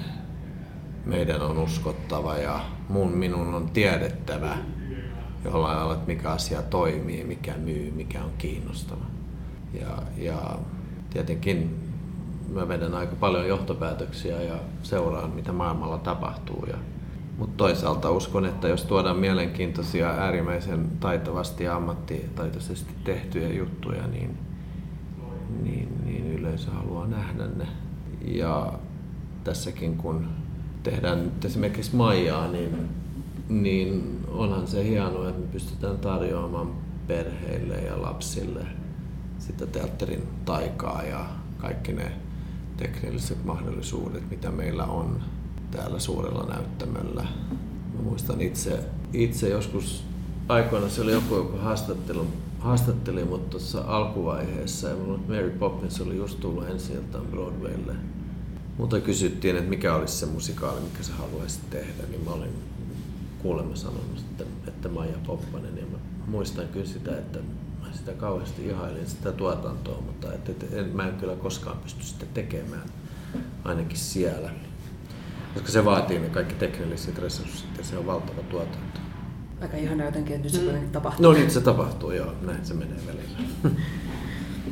meidän 1.06 1.41
on 1.41 1.58
uskottava 1.58 2.38
ja 2.38 2.60
mun 2.89 3.12
minun 3.12 3.54
on 3.54 3.70
tiedettävä, 3.70 4.58
jollain 5.46 5.78
lailla, 5.78 5.94
että 5.94 6.08
mikä 6.08 6.30
asia 6.30 6.62
toimii, 6.62 7.24
mikä 7.24 7.54
myy, 7.58 7.92
mikä 7.96 8.24
on 8.24 8.32
kiinnostava. 8.38 9.06
Ja, 9.82 9.98
ja 10.18 10.58
tietenkin 11.10 11.76
mä 12.54 12.68
vedän 12.68 12.94
aika 12.94 13.16
paljon 13.16 13.48
johtopäätöksiä 13.48 14.42
ja 14.42 14.56
seuraan, 14.84 15.30
mitä 15.30 15.52
maailmalla 15.54 15.98
tapahtuu. 15.98 16.66
Ja, 16.70 16.78
mutta 17.38 17.58
toisaalta 17.58 18.12
uskon, 18.12 18.46
että 18.46 18.68
jos 18.68 18.84
tuodaan 18.84 19.18
mielenkiintoisia, 19.18 20.10
äärimmäisen 20.10 20.88
taitavasti 21.00 21.64
ja 21.64 21.76
ammattitaitoisesti 21.76 22.94
tehtyjä 23.04 23.50
juttuja, 23.50 24.08
niin, 24.08 24.38
niin, 25.64 25.90
niin 26.06 26.32
yleisö 26.32 26.72
haluaa 26.72 27.08
nähdä 27.08 27.48
ne. 27.48 27.68
Ja 28.26 28.74
tässäkin 29.44 29.98
kun 29.98 30.28
tehdään 30.84 31.24
nyt 31.24 31.46
esimerkiksi 31.46 31.96
Maijaa, 31.96 32.48
niin, 32.48 32.90
niin 33.50 34.20
onhan 34.28 34.68
se 34.68 34.84
hienoa, 34.84 35.30
että 35.30 35.42
me 35.42 35.48
pystytään 35.48 35.98
tarjoamaan 35.98 36.72
perheille 37.08 37.76
ja 37.76 38.02
lapsille 38.02 38.66
sitä 39.40 39.66
teatterin 39.66 40.28
taikaa 40.46 41.04
ja 41.04 41.26
kaikki 41.58 41.94
ne 41.94 42.12
teknilliset 42.78 43.46
mahdollisuudet, 43.46 44.30
mitä 44.30 44.52
meillä 44.52 44.86
on 44.86 45.22
täällä 45.72 46.00
suurella 46.00 46.46
näyttämöllä. 46.50 47.24
Mä 47.94 48.02
muistan 48.04 48.42
itse, 48.42 48.80
itse 49.14 49.50
joskus 49.50 50.04
aikoina 50.48 50.90
se 50.90 51.02
oli 51.02 51.12
joku, 51.12 51.36
joku 51.36 51.58
haastattelu, 51.58 52.28
haastatteli 52.60 53.26
mut 53.26 53.50
tuossa 53.50 53.84
alkuvaiheessa 53.88 54.90
ja 54.90 54.96
mulla 54.96 55.20
Mary 55.28 55.50
Poppins 55.50 56.02
oli 56.02 56.18
just 56.18 56.40
tullut 56.40 56.70
ensi 56.70 56.94
iltaan 56.94 57.26
Broadwaylle. 57.26 57.96
Mutta 58.78 59.00
kysyttiin, 59.00 59.56
että 59.56 59.70
mikä 59.70 59.96
olisi 59.96 60.18
se 60.18 60.26
musikaali, 60.26 60.82
mikä 60.82 61.04
sä 61.04 61.14
haluaisit 61.14 61.70
tehdä, 61.70 62.04
niin 62.10 62.24
mä 62.26 62.32
olin 62.32 62.54
kuulemma 63.46 63.76
sanonut, 63.76 64.26
että, 64.32 64.44
että 64.68 64.90
Maija 64.90 65.18
Poppanen. 65.28 65.78
Ja 65.78 65.86
mä 65.86 65.98
muistan 66.28 66.68
kyllä 66.68 66.86
sitä, 66.86 67.18
että 67.18 67.40
mä 67.82 67.88
sitä 67.94 68.12
kauheasti 68.12 68.68
ihailin 68.68 69.08
sitä 69.08 69.32
tuotantoa, 69.32 70.02
mutta 70.02 70.34
että, 70.34 70.52
että 70.52 70.66
en, 70.80 70.96
mä 70.96 71.08
en 71.08 71.16
kyllä 71.16 71.36
koskaan 71.36 71.78
pysty 71.78 72.04
sitä 72.04 72.26
tekemään, 72.34 72.90
ainakin 73.64 73.98
siellä. 73.98 74.50
Koska 75.54 75.72
se 75.72 75.86
vaatii 75.86 76.20
ne 76.20 76.30
kaikki 76.30 76.56
teknilliset 76.56 77.18
resurssit 77.18 77.78
ja 77.78 77.84
se 77.84 77.98
on 77.98 78.06
valtava 78.06 78.42
tuotanto. 78.50 79.00
Aika 79.62 79.78
ihana 79.78 80.06
jotenkin, 80.06 80.36
että 80.36 80.46
nyt 80.46 80.54
se 80.54 80.62
kuitenkin 80.62 80.92
tapahtuu. 80.92 81.26
No 81.26 81.34
niin, 81.34 81.52
se 81.52 81.62
tapahtuu, 81.62 82.12
joo. 82.12 82.34
Näin 82.42 82.66
se 82.66 82.74
menee 82.74 83.00
välillä. 83.08 83.38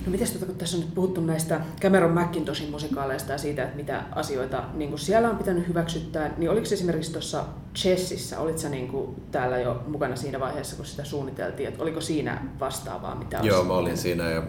No 0.05 0.11
miten 0.11 0.27
tuota, 0.27 0.45
kun 0.45 0.55
tässä 0.55 0.77
on 0.77 0.83
nyt 0.83 0.93
puhuttu 0.93 1.21
näistä 1.21 1.61
Cameron 1.81 2.19
McIntoshin 2.19 2.71
musikaaleista 2.71 3.31
ja 3.31 3.37
siitä, 3.37 3.63
että 3.63 3.75
mitä 3.75 4.03
asioita 4.11 4.63
niin 4.73 4.89
kuin 4.89 4.99
siellä 4.99 5.29
on 5.29 5.37
pitänyt 5.37 5.67
hyväksyttää, 5.67 6.33
niin 6.37 6.49
oliko 6.49 6.67
esimerkiksi 6.71 7.11
tuossa 7.11 7.45
Chessissä, 7.75 8.39
olit 8.39 8.57
sä 8.57 8.69
niin 8.69 8.87
kuin 8.87 9.23
täällä 9.31 9.57
jo 9.57 9.83
mukana 9.87 10.15
siinä 10.15 10.39
vaiheessa, 10.39 10.75
kun 10.75 10.85
sitä 10.85 11.03
suunniteltiin, 11.03 11.69
että 11.69 11.83
oliko 11.83 12.01
siinä 12.01 12.45
vastaavaa, 12.59 13.15
mitä 13.15 13.39
Joo, 13.43 13.63
mä 13.63 13.73
olin 13.73 13.97
siinä 13.97 14.29
ja 14.29 14.43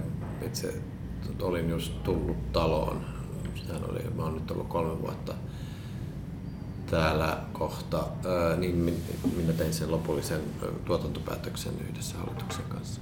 itse 0.47 0.75
olin 1.43 1.71
just 1.71 2.03
tullut 2.03 2.53
taloon. 2.53 3.05
Sehän 3.67 3.90
oli, 3.90 4.01
mä 4.17 4.23
oon 4.23 4.35
nyt 4.35 4.51
ollut 4.51 4.69
kolme 4.69 5.03
vuotta 5.03 5.35
täällä 6.90 7.38
kohta, 7.53 8.07
niin 8.57 9.03
minä 9.37 9.53
tein 9.53 9.73
sen 9.73 9.90
lopullisen 9.90 10.40
tuotantopäätöksen 10.85 11.73
yhdessä 11.88 12.17
hallituksen 12.19 12.64
kanssa. 12.69 13.01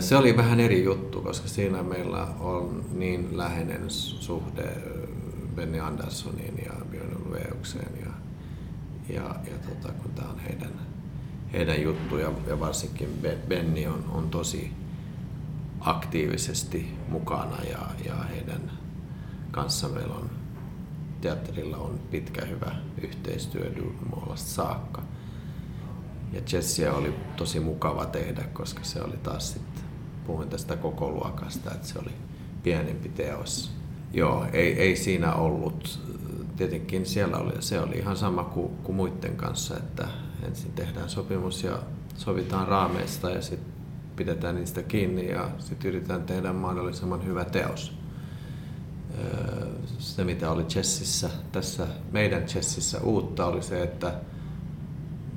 Se 0.00 0.16
oli 0.16 0.36
vähän 0.36 0.60
eri 0.60 0.84
juttu, 0.84 1.20
koska 1.20 1.48
siinä 1.48 1.82
meillä 1.82 2.26
on 2.40 2.84
niin 2.94 3.38
läheinen 3.38 3.90
suhde 3.90 4.76
Benny 5.54 5.80
Anderssoniin 5.80 6.62
ja 6.66 6.72
Björn 6.90 7.26
Ulveukseen 7.26 7.92
ja, 8.00 8.12
ja, 9.14 9.22
ja 9.22 9.58
tota, 9.68 9.92
kun 9.92 10.10
tämä 10.10 10.28
on 10.28 10.38
heidän, 10.38 10.72
heidän 11.52 11.82
juttu 11.82 12.18
ja, 12.18 12.32
ja 12.46 12.60
varsinkin 12.60 13.22
Benny 13.48 13.86
on, 13.86 14.04
on 14.12 14.30
tosi 14.30 14.70
aktiivisesti 15.80 16.94
mukana 17.08 17.56
ja, 17.70 17.78
ja 18.04 18.14
heidän 18.14 18.70
kanssa 19.50 19.88
meillä 19.88 20.14
on 20.14 20.30
teatterilla 21.20 21.76
on 21.76 22.00
pitkä 22.10 22.44
hyvä 22.44 22.74
yhteistyö 23.02 23.72
Dumoolasta 23.76 24.50
saakka. 24.50 25.02
Ja 26.32 26.40
Jessia 26.52 26.94
oli 26.94 27.14
tosi 27.36 27.60
mukava 27.60 28.06
tehdä, 28.06 28.44
koska 28.52 28.80
se 28.84 29.02
oli 29.02 29.16
taas 29.16 29.52
sitten, 29.52 29.84
puhuin 30.26 30.48
tästä 30.48 30.76
koko 30.76 31.10
luokasta, 31.10 31.70
että 31.74 31.86
se 31.86 31.98
oli 31.98 32.12
pienempi 32.62 33.08
teos. 33.08 33.70
Joo, 34.12 34.46
ei, 34.52 34.72
ei 34.72 34.96
siinä 34.96 35.34
ollut, 35.34 36.00
tietenkin 36.56 37.06
siellä 37.06 37.36
oli, 37.36 37.52
se 37.60 37.80
oli 37.80 37.98
ihan 37.98 38.16
sama 38.16 38.44
kuin, 38.44 38.76
kuin 38.76 38.96
muiden 38.96 39.36
kanssa, 39.36 39.76
että 39.76 40.08
ensin 40.46 40.72
tehdään 40.72 41.08
sopimus 41.08 41.62
ja 41.62 41.78
sovitaan 42.16 42.68
raameista 42.68 43.30
ja 43.30 43.42
sitten 43.42 43.72
pidetään 44.16 44.54
niistä 44.54 44.82
kiinni 44.82 45.28
ja 45.28 45.50
sitten 45.58 45.88
yritetään 45.88 46.22
tehdä 46.22 46.52
mahdollisimman 46.52 47.26
hyvä 47.26 47.44
teos. 47.44 47.98
Se, 49.98 50.24
mitä 50.24 50.50
oli 50.50 50.64
Chessissä, 50.64 51.30
tässä 51.52 51.86
meidän 52.12 52.44
Chessissä 52.44 53.00
uutta, 53.00 53.46
oli 53.46 53.62
se, 53.62 53.82
että 53.82 54.14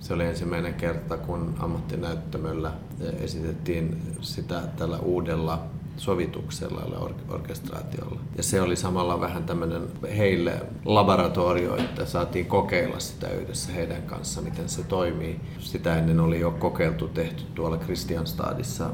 se 0.01 0.13
oli 0.13 0.25
ensimmäinen 0.25 0.73
kerta, 0.73 1.17
kun 1.17 1.55
ammattinäyttämöllä 1.59 2.73
esitettiin 3.19 4.01
sitä 4.21 4.61
tällä 4.77 4.99
uudella 4.99 5.63
sovituksella 5.97 6.81
ja 6.91 6.99
orkestraatiolla. 7.29 8.19
Ja 8.37 8.43
se 8.43 8.61
oli 8.61 8.75
samalla 8.75 9.21
vähän 9.21 9.43
tämmöinen 9.43 9.81
heille 10.17 10.61
laboratorio, 10.85 11.75
että 11.75 12.05
saatiin 12.05 12.45
kokeilla 12.45 12.99
sitä 12.99 13.29
yhdessä 13.29 13.71
heidän 13.71 14.01
kanssa, 14.01 14.41
miten 14.41 14.69
se 14.69 14.83
toimii. 14.83 15.39
Sitä 15.59 15.97
ennen 15.97 16.19
oli 16.19 16.39
jo 16.39 16.51
kokeiltu 16.51 17.07
tehty 17.07 17.43
tuolla 17.55 17.77
Kristianstadissa 17.77 18.89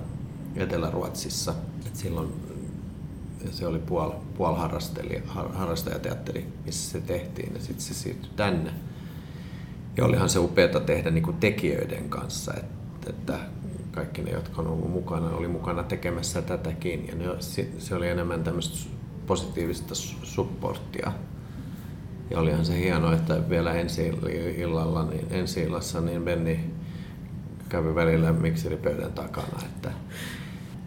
Etelä-Ruotsissa. 0.56 1.54
Et 1.86 1.96
silloin 1.96 2.34
se 3.52 3.68
oli 3.68 3.80
puol, 3.80 4.12
puol 4.38 4.56
harrastajateatteri, 5.54 6.48
missä 6.66 6.92
se 6.92 7.02
tehtiin 7.02 7.54
ja 7.54 7.60
sitten 7.60 7.82
se 7.82 7.94
siirtyi 7.94 8.32
tänne. 8.36 8.74
Ja 9.98 10.06
olihan 10.06 10.30
se 10.30 10.40
upeata 10.40 10.80
tehdä 10.80 11.12
niin 11.12 11.24
kuin 11.24 11.38
tekijöiden 11.38 12.10
kanssa, 12.10 12.54
että, 12.54 13.10
että 13.10 13.40
kaikki 13.92 14.22
ne, 14.22 14.32
jotka 14.32 14.62
on 14.62 14.68
ollut 14.68 14.92
mukana, 14.92 15.30
oli 15.30 15.48
mukana 15.48 15.84
tekemässä 15.84 16.42
tätäkin. 16.42 17.08
Ja 17.08 17.16
ne, 17.16 17.26
se 17.78 17.96
oli 17.96 18.08
enemmän 18.08 18.44
tämmöistä 18.44 18.90
positiivista 19.28 19.96
supporttia. 20.24 21.12
Ja 22.30 22.40
olihan 22.40 22.66
se 22.66 22.80
hienoa, 22.80 23.14
että 23.14 23.50
vielä 23.50 23.74
ensi 23.74 24.14
illalla, 24.58 25.06
niin, 25.06 25.28
ensi 25.30 25.62
illassa 25.62 26.02
niin 26.02 26.24
Benni 26.24 26.60
kävi 27.70 27.96
välillä 27.96 28.32
mikseripöydän 28.32 29.14
takana, 29.14 29.60
että 29.66 29.92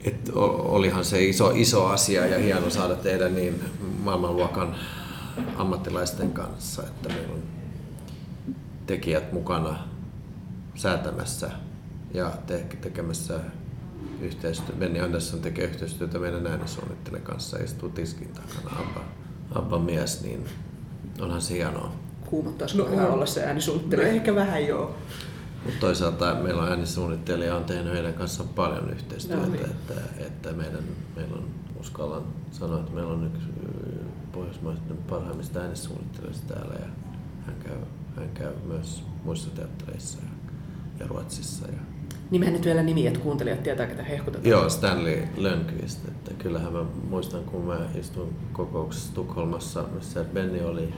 et 0.04 0.30
olihan 0.34 1.04
se 1.04 1.24
iso, 1.24 1.50
iso 1.54 1.86
asia 1.86 2.26
ja 2.26 2.38
hieno 2.38 2.70
saada 2.70 2.94
tehdä 2.94 3.28
niin 3.28 3.60
maailmanluokan 4.02 4.76
ammattilaisten 5.56 6.32
kanssa, 6.32 6.82
että 6.82 7.08
meillä 7.08 7.34
on 7.34 7.59
tekijät 8.90 9.32
mukana 9.32 9.78
säätämässä 10.74 11.50
ja 12.14 12.32
te- 12.46 12.66
tekemässä 12.80 13.40
yhteistyötä. 14.20 14.72
Benny 14.78 15.00
Andersson 15.00 15.40
tekee 15.40 15.64
yhteistyötä 15.64 16.18
meidän 16.18 16.46
äänisuunnittelijan 16.46 17.24
kanssa 17.24 17.58
ja 17.58 17.64
istuu 17.64 17.88
tiskin 17.88 18.28
takana 18.28 18.80
Abba, 18.80 19.04
Abba 19.54 19.78
mies, 19.78 20.22
niin 20.22 20.44
onhan 21.20 21.40
se 21.40 21.54
hienoa. 21.54 21.92
Kuumottaisiko 22.26 22.84
no, 22.84 22.90
vähän 22.90 23.10
olla 23.10 23.26
se 23.26 23.44
äänisuunnittelija? 23.44 24.08
No 24.08 24.14
ehkä 24.14 24.34
vähän 24.34 24.66
joo. 24.66 24.94
Mutta 25.64 25.80
toisaalta 25.80 26.34
meillä 26.34 26.62
on 26.62 26.68
äänisuunnittelija 26.68 27.56
on 27.56 27.64
tehnyt 27.64 27.92
heidän 27.92 28.14
kanssaan 28.14 28.48
paljon 28.48 28.90
yhteistyötä, 28.90 29.46
no, 29.46 29.52
niin. 29.52 29.64
että, 29.64 29.94
että 30.18 30.52
meidän, 30.52 30.84
meillä 31.16 31.36
on, 31.36 31.48
uskallan 31.80 32.22
sanoa, 32.50 32.80
että 32.80 32.92
meillä 32.92 33.12
on 33.12 33.26
yksi 33.34 33.48
pohjoismaisten 34.32 34.96
parhaimmista 34.96 35.60
äänisuunnittelijoista 35.60 36.54
täällä 36.54 36.74
ja 36.74 36.86
hän 37.46 37.56
käy 37.64 37.76
hän 38.16 38.30
käy 38.34 38.52
myös 38.64 39.04
muissa 39.24 39.50
teattereissa 39.50 40.18
ja, 40.22 40.30
ja 41.00 41.06
Ruotsissa. 41.06 41.66
Ja... 41.66 41.78
Nimehän 42.30 42.54
nyt 42.54 42.64
vielä 42.64 42.82
nimi, 42.82 43.06
että 43.06 43.20
kuuntelijat 43.20 43.62
tietää, 43.62 43.86
ketä 43.86 44.02
hehkutetaan. 44.02 44.50
Joo, 44.50 44.68
Stanley 44.68 45.22
Lönnqvist. 45.36 46.08
Että 46.08 46.30
kyllähän 46.34 46.72
mä 46.72 46.84
muistan, 47.08 47.44
kun 47.44 47.64
mä 47.64 47.78
istuin 47.98 48.36
kokouksessa 48.52 49.14
Tukholmassa, 49.14 49.84
missä 49.94 50.24
Benny 50.24 50.64
oli 50.64 50.94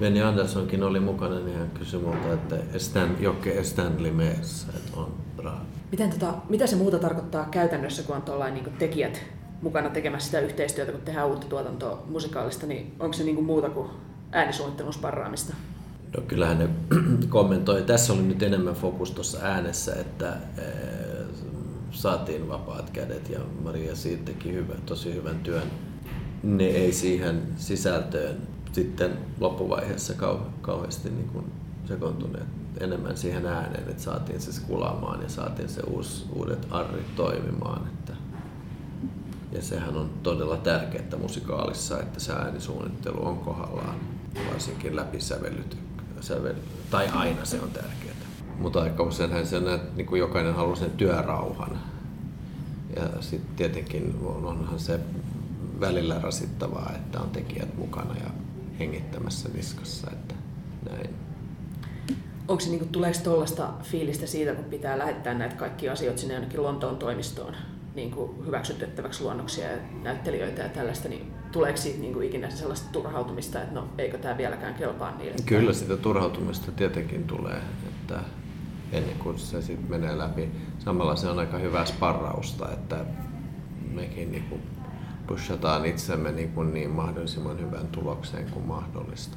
Benny 0.00 0.22
Anderssonkin 0.22 0.82
oli 0.82 1.00
mukana, 1.00 1.40
niin 1.40 1.58
hän 1.58 1.70
kysyi 1.70 2.00
multa, 2.00 2.32
että 2.32 2.78
Stan, 2.78 3.16
Jokke 3.20 3.64
Stanley 3.64 4.10
meessä, 4.10 4.66
että 4.76 5.00
on 5.00 5.12
bra. 5.36 5.60
Miten 5.90 6.10
tota, 6.10 6.34
mitä 6.48 6.66
se 6.66 6.76
muuta 6.76 6.98
tarkoittaa 6.98 7.44
käytännössä, 7.50 8.02
kun 8.02 8.16
on 8.16 8.22
tuollainen 8.22 8.64
niin 8.64 8.74
tekijät 8.78 9.22
mukana 9.62 9.90
tekemässä 9.90 10.26
sitä 10.26 10.40
yhteistyötä, 10.40 10.92
kun 10.92 11.00
tehdään 11.00 11.28
uutta 11.28 11.46
tuotantoa 11.46 12.02
musikaalista, 12.08 12.66
niin 12.66 12.94
onko 13.00 13.12
se 13.12 13.24
niin 13.24 13.34
kuin 13.34 13.46
muuta 13.46 13.70
kuin 13.70 13.90
äänisuunnittelun 14.32 14.92
sparraamista? 14.92 15.54
No 16.16 16.22
kyllähän 16.28 16.58
ne 16.58 16.68
kommentoi. 17.28 17.82
Tässä 17.82 18.12
oli 18.12 18.22
nyt 18.22 18.42
enemmän 18.42 18.74
fokus 18.74 19.10
tuossa 19.10 19.38
äänessä, 19.42 19.94
että 19.94 20.36
eh, 20.58 21.26
saatiin 21.90 22.48
vapaat 22.48 22.90
kädet 22.90 23.30
ja 23.30 23.40
Maria 23.62 23.96
siitä 23.96 24.24
teki 24.24 24.52
hyvä, 24.52 24.74
tosi 24.86 25.14
hyvän 25.14 25.38
työn. 25.38 25.70
Ne 26.42 26.64
ei 26.64 26.92
siihen 26.92 27.42
sisältöön 27.56 28.36
sitten 28.72 29.18
loppuvaiheessa 29.40 30.14
kau, 30.14 30.36
kauheasti 30.62 31.10
niin 31.10 31.28
kuin 31.28 31.44
sekoontuneet 31.88 32.46
enemmän 32.80 33.16
siihen 33.16 33.46
ääneen, 33.46 33.88
että 33.88 34.02
saatiin 34.02 34.40
se 34.40 34.52
skulaamaan 34.52 35.22
ja 35.22 35.28
saatiin 35.28 35.68
se 35.68 35.80
uusi, 35.80 36.24
uudet 36.32 36.66
arrit 36.70 37.16
toimimaan. 37.16 37.86
Että, 37.86 38.12
ja 39.52 39.62
sehän 39.62 39.96
on 39.96 40.10
todella 40.22 40.56
tärkeää 40.56 41.18
musikaalissa, 41.18 42.00
että 42.00 42.20
se 42.20 42.32
äänisuunnittelu 42.32 43.26
on 43.26 43.38
kohdallaan, 43.38 43.96
varsinkin 44.52 44.96
läpisävellyt 44.96 45.76
sävel, 46.22 46.54
tai 46.90 47.08
aina 47.08 47.44
se 47.44 47.60
on 47.60 47.70
tärkeää. 47.70 48.14
Mutta 48.58 48.82
aika 48.82 49.02
useinhan 49.02 49.46
sen, 49.46 49.68
että 49.68 49.96
niin 49.96 50.06
kuin 50.06 50.18
jokainen 50.18 50.54
haluaa 50.54 50.76
sen 50.76 50.90
työrauhan. 50.90 51.78
Ja 52.96 53.22
sitten 53.22 53.56
tietenkin 53.56 54.14
onhan 54.22 54.78
se 54.80 55.00
välillä 55.80 56.20
rasittavaa, 56.20 56.92
että 56.96 57.20
on 57.20 57.30
tekijät 57.30 57.76
mukana 57.76 58.16
ja 58.16 58.30
hengittämässä 58.78 59.48
niskassa, 59.54 60.10
että 60.12 60.34
näin. 60.90 61.10
Onko 62.48 62.60
se, 62.60 62.70
niin 62.70 62.78
kuin, 62.78 62.88
tuleeko 62.88 63.18
tuollaista 63.24 63.72
fiilistä 63.82 64.26
siitä, 64.26 64.54
kun 64.54 64.64
pitää 64.64 64.98
lähettää 64.98 65.34
näitä 65.34 65.54
kaikki 65.54 65.88
asioita 65.88 66.20
sinne 66.20 66.34
jonnekin 66.34 66.62
Lontoon 66.62 66.96
toimistoon, 66.96 67.54
niin 67.94 68.10
kuin 68.10 68.46
hyväksytettäväksi 68.46 69.22
luonnoksia 69.22 69.70
ja 69.70 69.78
näyttelijöitä 70.02 70.62
ja 70.62 70.68
tällaista, 70.68 71.08
niin 71.08 71.32
tuleeko 71.52 71.76
siitä 71.76 72.00
niin 72.00 72.12
kuin 72.12 72.26
ikinä 72.26 72.50
sellaista 72.50 72.92
turhautumista, 72.92 73.62
että 73.62 73.74
no 73.74 73.88
eikö 73.98 74.18
tämä 74.18 74.36
vieläkään 74.36 74.74
kelpaa 74.74 75.16
niille? 75.16 75.36
Kyllä 75.46 75.72
sitä 75.72 75.96
turhautumista 75.96 76.72
tietenkin 76.72 77.24
tulee, 77.24 77.60
että 77.88 78.20
ennen 78.92 79.18
kuin 79.18 79.38
se 79.38 79.62
sitten 79.62 79.90
menee 79.90 80.18
läpi. 80.18 80.48
Samalla 80.78 81.16
se 81.16 81.28
on 81.28 81.38
aika 81.38 81.58
hyvää 81.58 81.84
sparrausta, 81.84 82.72
että 82.72 83.04
mekin 83.90 84.32
niin 84.32 84.44
kuin 84.44 84.62
pushataan 85.26 85.86
itsemme 85.86 86.32
niin, 86.32 86.52
kuin 86.52 86.74
niin 86.74 86.90
mahdollisimman 86.90 87.60
hyvän 87.60 87.86
tulokseen 87.86 88.50
kuin 88.50 88.66
mahdollista. 88.66 89.36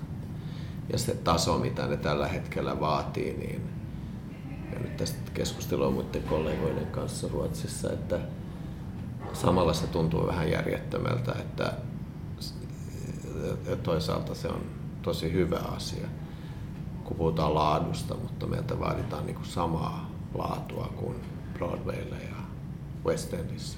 Ja 0.92 0.98
se 0.98 1.16
taso, 1.16 1.58
mitä 1.58 1.88
ne 1.88 1.98
tällä 1.98 2.28
hetkellä 2.28 2.80
vaatii, 2.80 3.38
niin 3.38 3.62
ja 4.74 4.80
nyt 4.80 4.98
tästä 4.98 5.32
keskustelua 5.34 5.92
muiden 5.92 6.24
kollegoiden 6.24 6.88
kanssa 6.88 7.28
Ruotsissa, 7.28 7.94
että 7.94 8.20
samalla 9.34 9.74
se 9.74 9.88
tuntuu 9.88 10.28
vähän 10.28 10.52
järjettömältä, 10.52 11.32
että 11.40 11.74
ja 13.48 13.76
toisaalta 13.76 14.36
se 14.36 14.48
on 14.48 14.62
tosi 15.02 15.34
hyvä 15.34 15.58
asia, 15.58 16.08
kun 17.04 17.18
puhutaan 17.18 17.56
laadusta, 17.56 18.16
mutta 18.16 18.48
meiltä 18.48 18.80
vaaditaan 18.80 19.26
niin 19.26 19.36
kuin 19.36 19.48
samaa 19.48 20.12
laatua 20.34 20.94
kuin 20.96 21.16
Broadwaylla 21.54 22.16
ja 22.16 22.36
West 23.06 23.34
Endissä. 23.34 23.78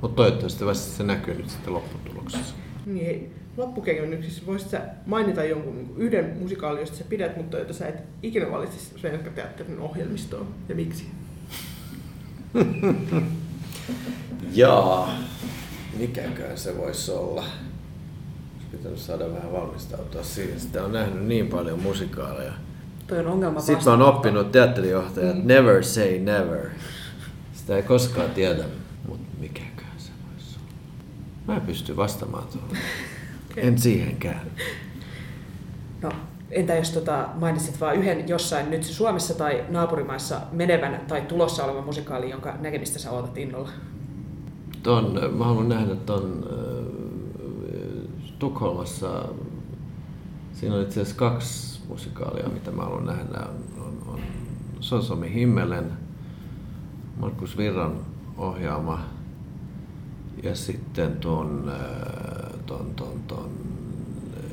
Mutta 0.00 0.16
toivottavasti 0.16 0.90
se 0.90 1.02
näkyy 1.02 1.34
nyt 1.34 1.50
sitten 1.50 1.74
lopputuloksessa. 1.74 2.54
Niin 2.86 3.34
loppukengennyksissä 3.56 4.46
voisit 4.46 4.70
sä 4.70 4.80
mainita 5.06 5.44
jonkun 5.44 5.76
niin 5.76 5.94
yhden 5.96 6.36
musikaalin, 6.38 6.80
josta 6.80 6.96
sä 6.96 7.04
pidät, 7.04 7.36
mutta 7.36 7.58
jota 7.58 7.72
sä 7.72 7.88
et 7.88 8.02
ikinä 8.22 8.50
valitsisi 8.50 8.98
Svenska 8.98 9.30
Teatterin 9.30 9.80
ohjelmistoon, 9.80 10.46
ja 10.68 10.74
miksi? 10.74 11.06
Jaa, 14.52 15.16
mikäkään 15.98 16.58
se 16.58 16.78
voisi 16.78 17.10
olla? 17.10 17.44
Pitänyt 18.72 18.98
saada 18.98 19.32
vähän 19.34 19.52
valmistautua 19.52 20.22
siihen. 20.22 20.60
Sitä 20.60 20.84
on 20.84 20.92
nähnyt 20.92 21.24
niin 21.26 21.48
paljon 21.48 21.82
musikaaleja. 21.82 22.52
Toi 23.06 23.18
on 23.18 23.26
ongelma 23.26 23.60
Sitten 23.60 23.84
mä 23.84 23.90
oon 23.90 24.02
oppinut 24.02 24.52
teatterijohtaja, 24.52 25.30
että 25.30 25.42
never 25.44 25.84
say 25.84 26.18
never. 26.18 26.66
Sitä 27.52 27.76
ei 27.76 27.82
koskaan 27.82 28.30
tiedä, 28.30 28.64
mutta 29.08 29.26
mikäkään 29.40 29.92
se 29.98 30.10
voisi 30.32 30.56
olla. 30.58 30.68
Mä 31.46 31.56
en 31.56 31.60
pysty 31.60 31.96
vastaamaan 31.96 32.44
tuohon. 32.52 32.76
En 33.56 33.78
siihenkään. 33.78 34.40
No, 36.02 36.10
entä 36.50 36.74
jos 36.74 36.90
tota, 36.90 37.28
mainitsit 37.34 37.80
vain 37.80 38.00
yhden 38.00 38.28
jossain 38.28 38.70
nyt 38.70 38.84
Suomessa 38.84 39.34
tai 39.34 39.64
naapurimaissa 39.68 40.40
menevän 40.52 41.00
tai 41.08 41.20
tulossa 41.20 41.64
olevan 41.64 41.84
musikaali, 41.84 42.30
jonka 42.30 42.54
näkemistä 42.60 42.98
sä 42.98 43.10
ootat 43.10 43.38
innolla? 43.38 43.68
Ton, 44.82 45.20
mä 45.38 45.44
haluan 45.44 45.68
nähdä 45.68 45.94
ton 45.96 46.44
Tukholmassa. 48.42 49.28
Siinä 50.52 50.74
on 50.74 50.82
itse 50.82 51.00
asiassa 51.00 51.18
kaksi 51.18 51.80
musikaalia, 51.88 52.48
mitä 52.48 52.70
mä 52.70 52.82
haluan 52.82 53.06
nähdä. 53.06 53.38
On, 53.38 53.82
on, 53.86 54.02
on 54.06 54.20
Sosomi 54.80 55.34
Himmelen, 55.34 55.92
Markus 57.20 57.56
Virran 57.56 58.00
ohjaama 58.36 59.04
ja 60.42 60.54
sitten 60.54 61.16
ton, 61.16 61.72
äh, 61.74 62.60
ton, 62.66 62.94
ton, 62.96 63.22
ton 63.28 63.50
äh, 64.36 64.50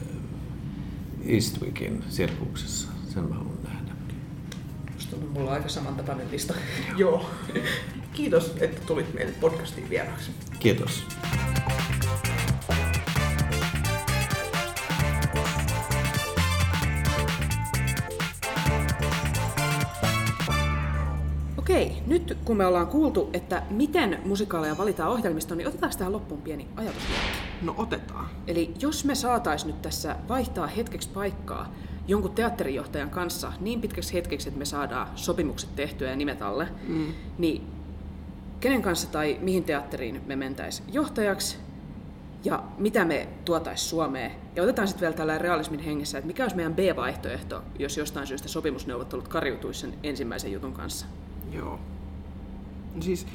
Eastwickin 1.26 2.04
sirkuksessa. 2.10 2.88
Sen 3.14 3.24
mä 3.24 3.36
haluan 3.36 3.64
nähdä. 3.64 3.92
Musta 4.94 5.12
tuntuu, 5.12 5.30
mulla 5.30 5.50
on 5.50 5.54
aika 5.54 5.70
samantapainen 5.70 6.32
lista. 6.32 6.54
Joo. 6.98 7.30
Kiitos, 8.14 8.54
että 8.60 8.82
tulit 8.86 9.14
meille 9.14 9.34
podcastiin 9.42 9.90
vieraaksi. 9.90 10.32
Kiitos. 10.60 11.04
Kun 22.50 22.58
me 22.58 22.66
ollaan 22.66 22.88
kuultu, 22.88 23.30
että 23.34 23.64
miten 23.70 24.20
musikaaleja 24.26 24.78
valitaan 24.78 25.12
ohjelmistoon, 25.12 25.58
niin 25.58 25.68
otetaan 25.68 25.92
tähän 25.98 26.14
loppuun 26.14 26.42
pieni 26.42 26.68
ajatus. 26.76 27.04
No 27.62 27.76
otetaan. 27.78 28.30
Eli 28.48 28.74
jos 28.80 29.06
me 29.06 29.16
saatais 29.16 29.66
nyt 29.66 29.82
tässä 29.82 30.16
vaihtaa 30.30 30.68
hetkeksi 30.68 31.10
paikkaa 31.10 31.74
jonkun 32.08 32.32
teatterijohtajan 32.32 33.10
kanssa 33.10 33.54
niin 33.60 33.82
pitkäksi 33.82 34.14
hetkeksi, 34.14 34.50
että 34.50 34.60
me 34.60 34.66
saadaan 34.66 35.08
sopimukset 35.16 35.76
tehtyä 35.76 36.10
ja 36.10 36.16
nimet 36.16 36.42
alle, 36.42 36.68
mm. 36.88 37.14
niin 37.38 37.68
kenen 38.60 38.82
kanssa 38.82 39.12
tai 39.12 39.38
mihin 39.42 39.64
teatteriin 39.64 40.22
me 40.26 40.36
mentäis 40.36 40.84
johtajaksi 40.92 41.58
ja 42.44 42.64
mitä 42.78 43.06
me 43.06 43.28
tuotais 43.46 43.90
Suomeen. 43.90 44.32
Ja 44.56 44.64
otetaan 44.64 44.88
sitten 44.88 45.02
vielä 45.02 45.18
tällainen 45.18 45.42
realismin 45.42 45.80
hengessä, 45.80 46.18
että 46.18 46.28
mikä 46.28 46.44
olisi 46.44 46.56
meidän 46.56 46.76
B-vaihtoehto, 46.76 47.64
jos 47.80 47.98
jostain 47.98 48.28
syystä 48.28 48.48
sopimusneuvottelut 48.48 49.28
karjutuisi 49.28 49.80
sen 49.80 49.94
ensimmäisen 50.04 50.52
jutun 50.52 50.74
kanssa. 50.74 51.06
Joo. 51.52 51.80
No 53.00 53.04
siis, 53.04 53.28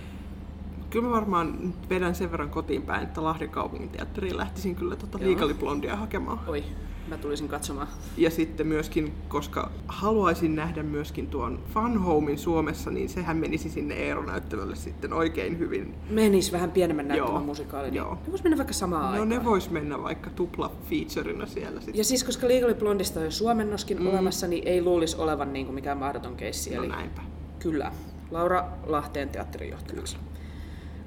kyllä 0.90 1.06
mä 1.08 1.12
varmaan 1.14 1.58
nyt 1.60 1.88
vedän 1.90 2.14
sen 2.14 2.30
verran 2.30 2.50
kotiin 2.50 2.82
päin, 2.82 3.02
että 3.02 3.24
Lahden 3.24 3.50
kaupungin 3.50 3.88
teatteriin 3.88 4.36
lähtisin 4.36 4.74
kyllä 4.76 4.96
tota 4.96 5.18
Joo. 5.18 5.30
Legally 5.30 5.54
Blondia 5.54 5.96
hakemaan. 5.96 6.40
Oi, 6.46 6.64
mä 7.08 7.16
tulisin 7.18 7.48
katsomaan. 7.48 7.86
Ja 8.16 8.30
sitten 8.30 8.66
myöskin, 8.66 9.12
koska 9.28 9.70
haluaisin 9.88 10.54
nähdä 10.54 10.82
myöskin 10.82 11.26
tuon 11.26 11.58
Fun 11.74 11.98
Homein 11.98 12.38
Suomessa, 12.38 12.90
niin 12.90 13.08
sehän 13.08 13.36
menisi 13.36 13.70
sinne 13.70 13.94
Eero-näyttämölle 13.94 14.76
sitten 14.76 15.12
oikein 15.12 15.58
hyvin. 15.58 15.94
Menis 16.10 16.52
vähän 16.52 16.70
pienemmän 16.70 17.08
näyttämän 17.08 17.34
Joo, 17.34 17.44
musikaali, 17.44 17.86
niin 17.86 17.94
joo. 17.94 18.14
ne 18.14 18.30
vois 18.30 18.42
mennä 18.44 18.56
vaikka 18.56 18.74
samaan 18.74 19.02
No 19.02 19.10
aikaan. 19.10 19.28
ne 19.28 19.44
vois 19.44 19.70
mennä 19.70 20.02
vaikka 20.02 20.30
tupla 20.30 20.72
featurina 20.90 21.46
siellä 21.46 21.80
sitten. 21.80 21.98
Ja 21.98 22.04
siis 22.04 22.24
koska 22.24 22.48
Legally 22.48 22.74
Blondista 22.74 23.20
on 23.20 23.24
jo 23.24 23.30
suomennoskin 23.30 24.00
mm. 24.00 24.06
olemassa, 24.06 24.46
niin 24.46 24.68
ei 24.68 24.82
luulisi 24.82 25.16
olevan 25.16 25.52
niin 25.52 25.66
kuin 25.66 25.74
mikään 25.74 25.98
mahdoton 25.98 26.36
keissi. 26.36 26.70
No 26.74 26.82
Eli 26.82 26.88
näinpä. 26.88 27.22
kyllä, 27.58 27.92
Laura 28.34 28.64
Lahteen 28.86 29.28
teatterijohtajaksi. 29.28 30.16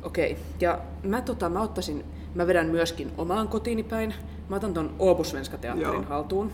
Okei, 0.04 0.38
ja 0.62 0.80
mä, 1.04 1.22
tota, 1.22 1.50
mä 1.50 1.62
ottaisin, 1.62 2.06
mä 2.36 2.48
vedän 2.48 2.68
myöskin 2.68 3.12
omaan 3.18 3.48
kotiini 3.48 3.84
päin. 3.84 4.14
Mä 4.50 4.56
otan 4.56 4.74
ton 4.74 4.96
Åbosvenska 5.02 5.58
teatterin 5.58 5.94
Joo. 5.94 6.04
haltuun. 6.10 6.52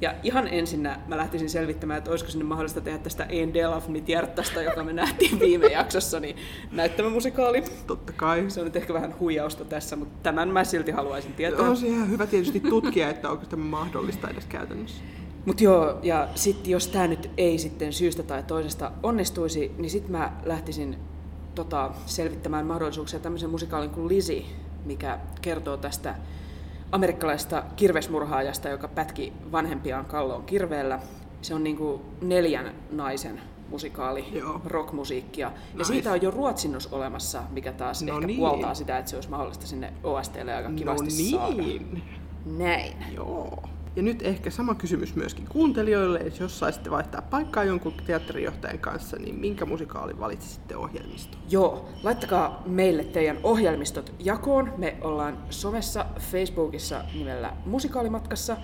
Ja 0.00 0.14
ihan 0.22 0.48
ensinnä 0.48 1.00
mä 1.08 1.16
lähtisin 1.16 1.50
selvittämään, 1.50 1.98
että 1.98 2.10
olisiko 2.10 2.30
sinne 2.30 2.44
mahdollista 2.44 2.80
tehdä 2.80 2.98
tästä 2.98 3.26
av 3.74 3.82
mitt 3.88 4.08
hjärtasta, 4.08 4.62
joka 4.62 4.84
me 4.84 4.92
nähtiin 4.92 5.40
viime 5.40 5.66
jaksossa, 5.66 6.20
niin 6.20 6.36
näyttämömusikaali. 6.70 7.64
Totta 7.86 8.12
kai. 8.12 8.44
Se 8.48 8.60
on 8.60 8.66
nyt 8.66 8.76
ehkä 8.76 8.94
vähän 8.94 9.14
huijausta 9.20 9.64
tässä, 9.64 9.96
mutta 9.96 10.18
tämän 10.22 10.48
mä 10.48 10.64
silti 10.64 10.90
haluaisin 10.90 11.32
tietää. 11.32 11.68
On 11.68 11.76
se 11.76 11.86
ihan 11.86 12.10
hyvä 12.10 12.26
tietysti 12.26 12.60
tutkia, 12.60 13.08
että 13.08 13.30
onko 13.30 13.46
tämä 13.46 13.64
mahdollista 13.64 14.30
edes 14.30 14.46
käytännössä. 14.46 15.02
Mutta 15.46 15.64
joo, 15.64 15.98
ja 16.02 16.28
sitten 16.34 16.70
jos 16.70 16.88
tämä 16.88 17.06
nyt 17.06 17.30
ei 17.36 17.58
sitten 17.58 17.92
syystä 17.92 18.22
tai 18.22 18.42
toisesta 18.42 18.92
onnistuisi, 19.02 19.74
niin 19.78 19.90
sitten 19.90 20.12
mä 20.12 20.32
lähtisin 20.44 20.96
tota, 21.54 21.90
selvittämään 22.06 22.66
mahdollisuuksia 22.66 23.20
tämmöisen 23.20 23.50
musikaalin 23.50 23.90
kuin 23.90 24.08
Lizzie, 24.08 24.42
mikä 24.84 25.18
kertoo 25.42 25.76
tästä 25.76 26.14
amerikkalaisesta 26.92 27.62
kirvesmurhaajasta, 27.76 28.68
joka 28.68 28.88
pätki 28.88 29.32
vanhempiaan 29.52 30.04
kalloon 30.04 30.42
kirveellä. 30.44 31.00
Se 31.42 31.54
on 31.54 31.64
niinku 31.64 32.02
neljän 32.20 32.74
naisen 32.90 33.40
musikaali, 33.68 34.24
Joo. 34.32 34.60
rockmusiikkia. 34.64 35.46
Ja 35.46 35.52
Nice. 35.78 35.84
siitä 35.84 36.12
on 36.12 36.22
jo 36.22 36.30
ruotsinnos 36.30 36.86
olemassa, 36.86 37.42
mikä 37.50 37.72
taas 37.72 38.02
No 38.02 38.14
ehkä 38.14 38.26
niin. 38.26 38.38
puoltaa 38.38 38.74
sitä, 38.74 38.98
että 38.98 39.10
se 39.10 39.16
olisi 39.16 39.30
mahdollista 39.30 39.66
sinne 39.66 39.92
OSTlle 40.04 40.54
aika 40.54 40.68
No 40.68 40.74
kivasti 40.76 41.10
saada. 41.10 41.56
niin. 41.56 42.02
Näin. 42.46 42.96
Joo. 43.14 43.62
Ja 43.96 44.02
nyt 44.02 44.22
ehkä 44.22 44.50
sama 44.50 44.74
kysymys 44.74 45.14
myöskin 45.14 45.46
kuuntelijoille, 45.48 46.18
että 46.18 46.42
jos 46.42 46.58
saisitte 46.58 46.90
vaihtaa 46.90 47.22
paikkaa 47.22 47.64
jonkun 47.64 47.94
teatterijohtajan 48.06 48.78
kanssa, 48.78 49.16
niin 49.16 49.34
minkä 49.34 49.64
musikaalin 49.64 50.20
valitsisitte 50.20 50.76
ohjelmistoon? 50.76 51.42
Joo, 51.50 51.88
laittakaa 52.02 52.62
meille 52.66 53.04
teidän 53.04 53.38
ohjelmistot 53.42 54.14
jakoon. 54.18 54.74
Me 54.76 54.96
ollaan 55.00 55.38
somessa, 55.50 56.06
Facebookissa 56.18 57.04
nimellä 57.14 57.52
Musikaalimatkassa, 57.66 58.56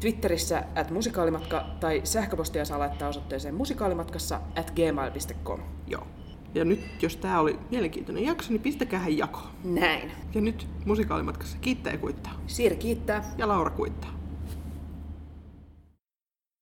Twitterissä 0.00 0.64
at 0.74 0.90
musikaalimatka 0.90 1.66
tai 1.80 2.00
sähköpostia 2.04 2.64
saa 2.64 2.78
laittaa 2.78 3.08
osoitteeseen 3.08 3.54
musikaalimatkassa 3.54 4.40
at 4.56 4.70
gmail.com. 4.70 5.60
Joo. 5.86 6.06
Ja 6.54 6.64
nyt, 6.64 6.80
jos 7.02 7.16
tämä 7.16 7.40
oli 7.40 7.58
mielenkiintoinen 7.70 8.24
jakso, 8.24 8.52
niin 8.52 8.62
pistäkää 8.62 9.08
jako. 9.08 9.40
Näin. 9.64 10.12
Ja 10.34 10.40
nyt 10.40 10.66
musikaalimatkassa 10.84 11.58
kiittää 11.60 11.92
ja 11.92 11.98
kuittaa. 11.98 12.32
Siiri 12.46 12.76
kiittää. 12.76 13.34
Ja 13.38 13.48
Laura 13.48 13.70
kuittaa. 13.70 14.19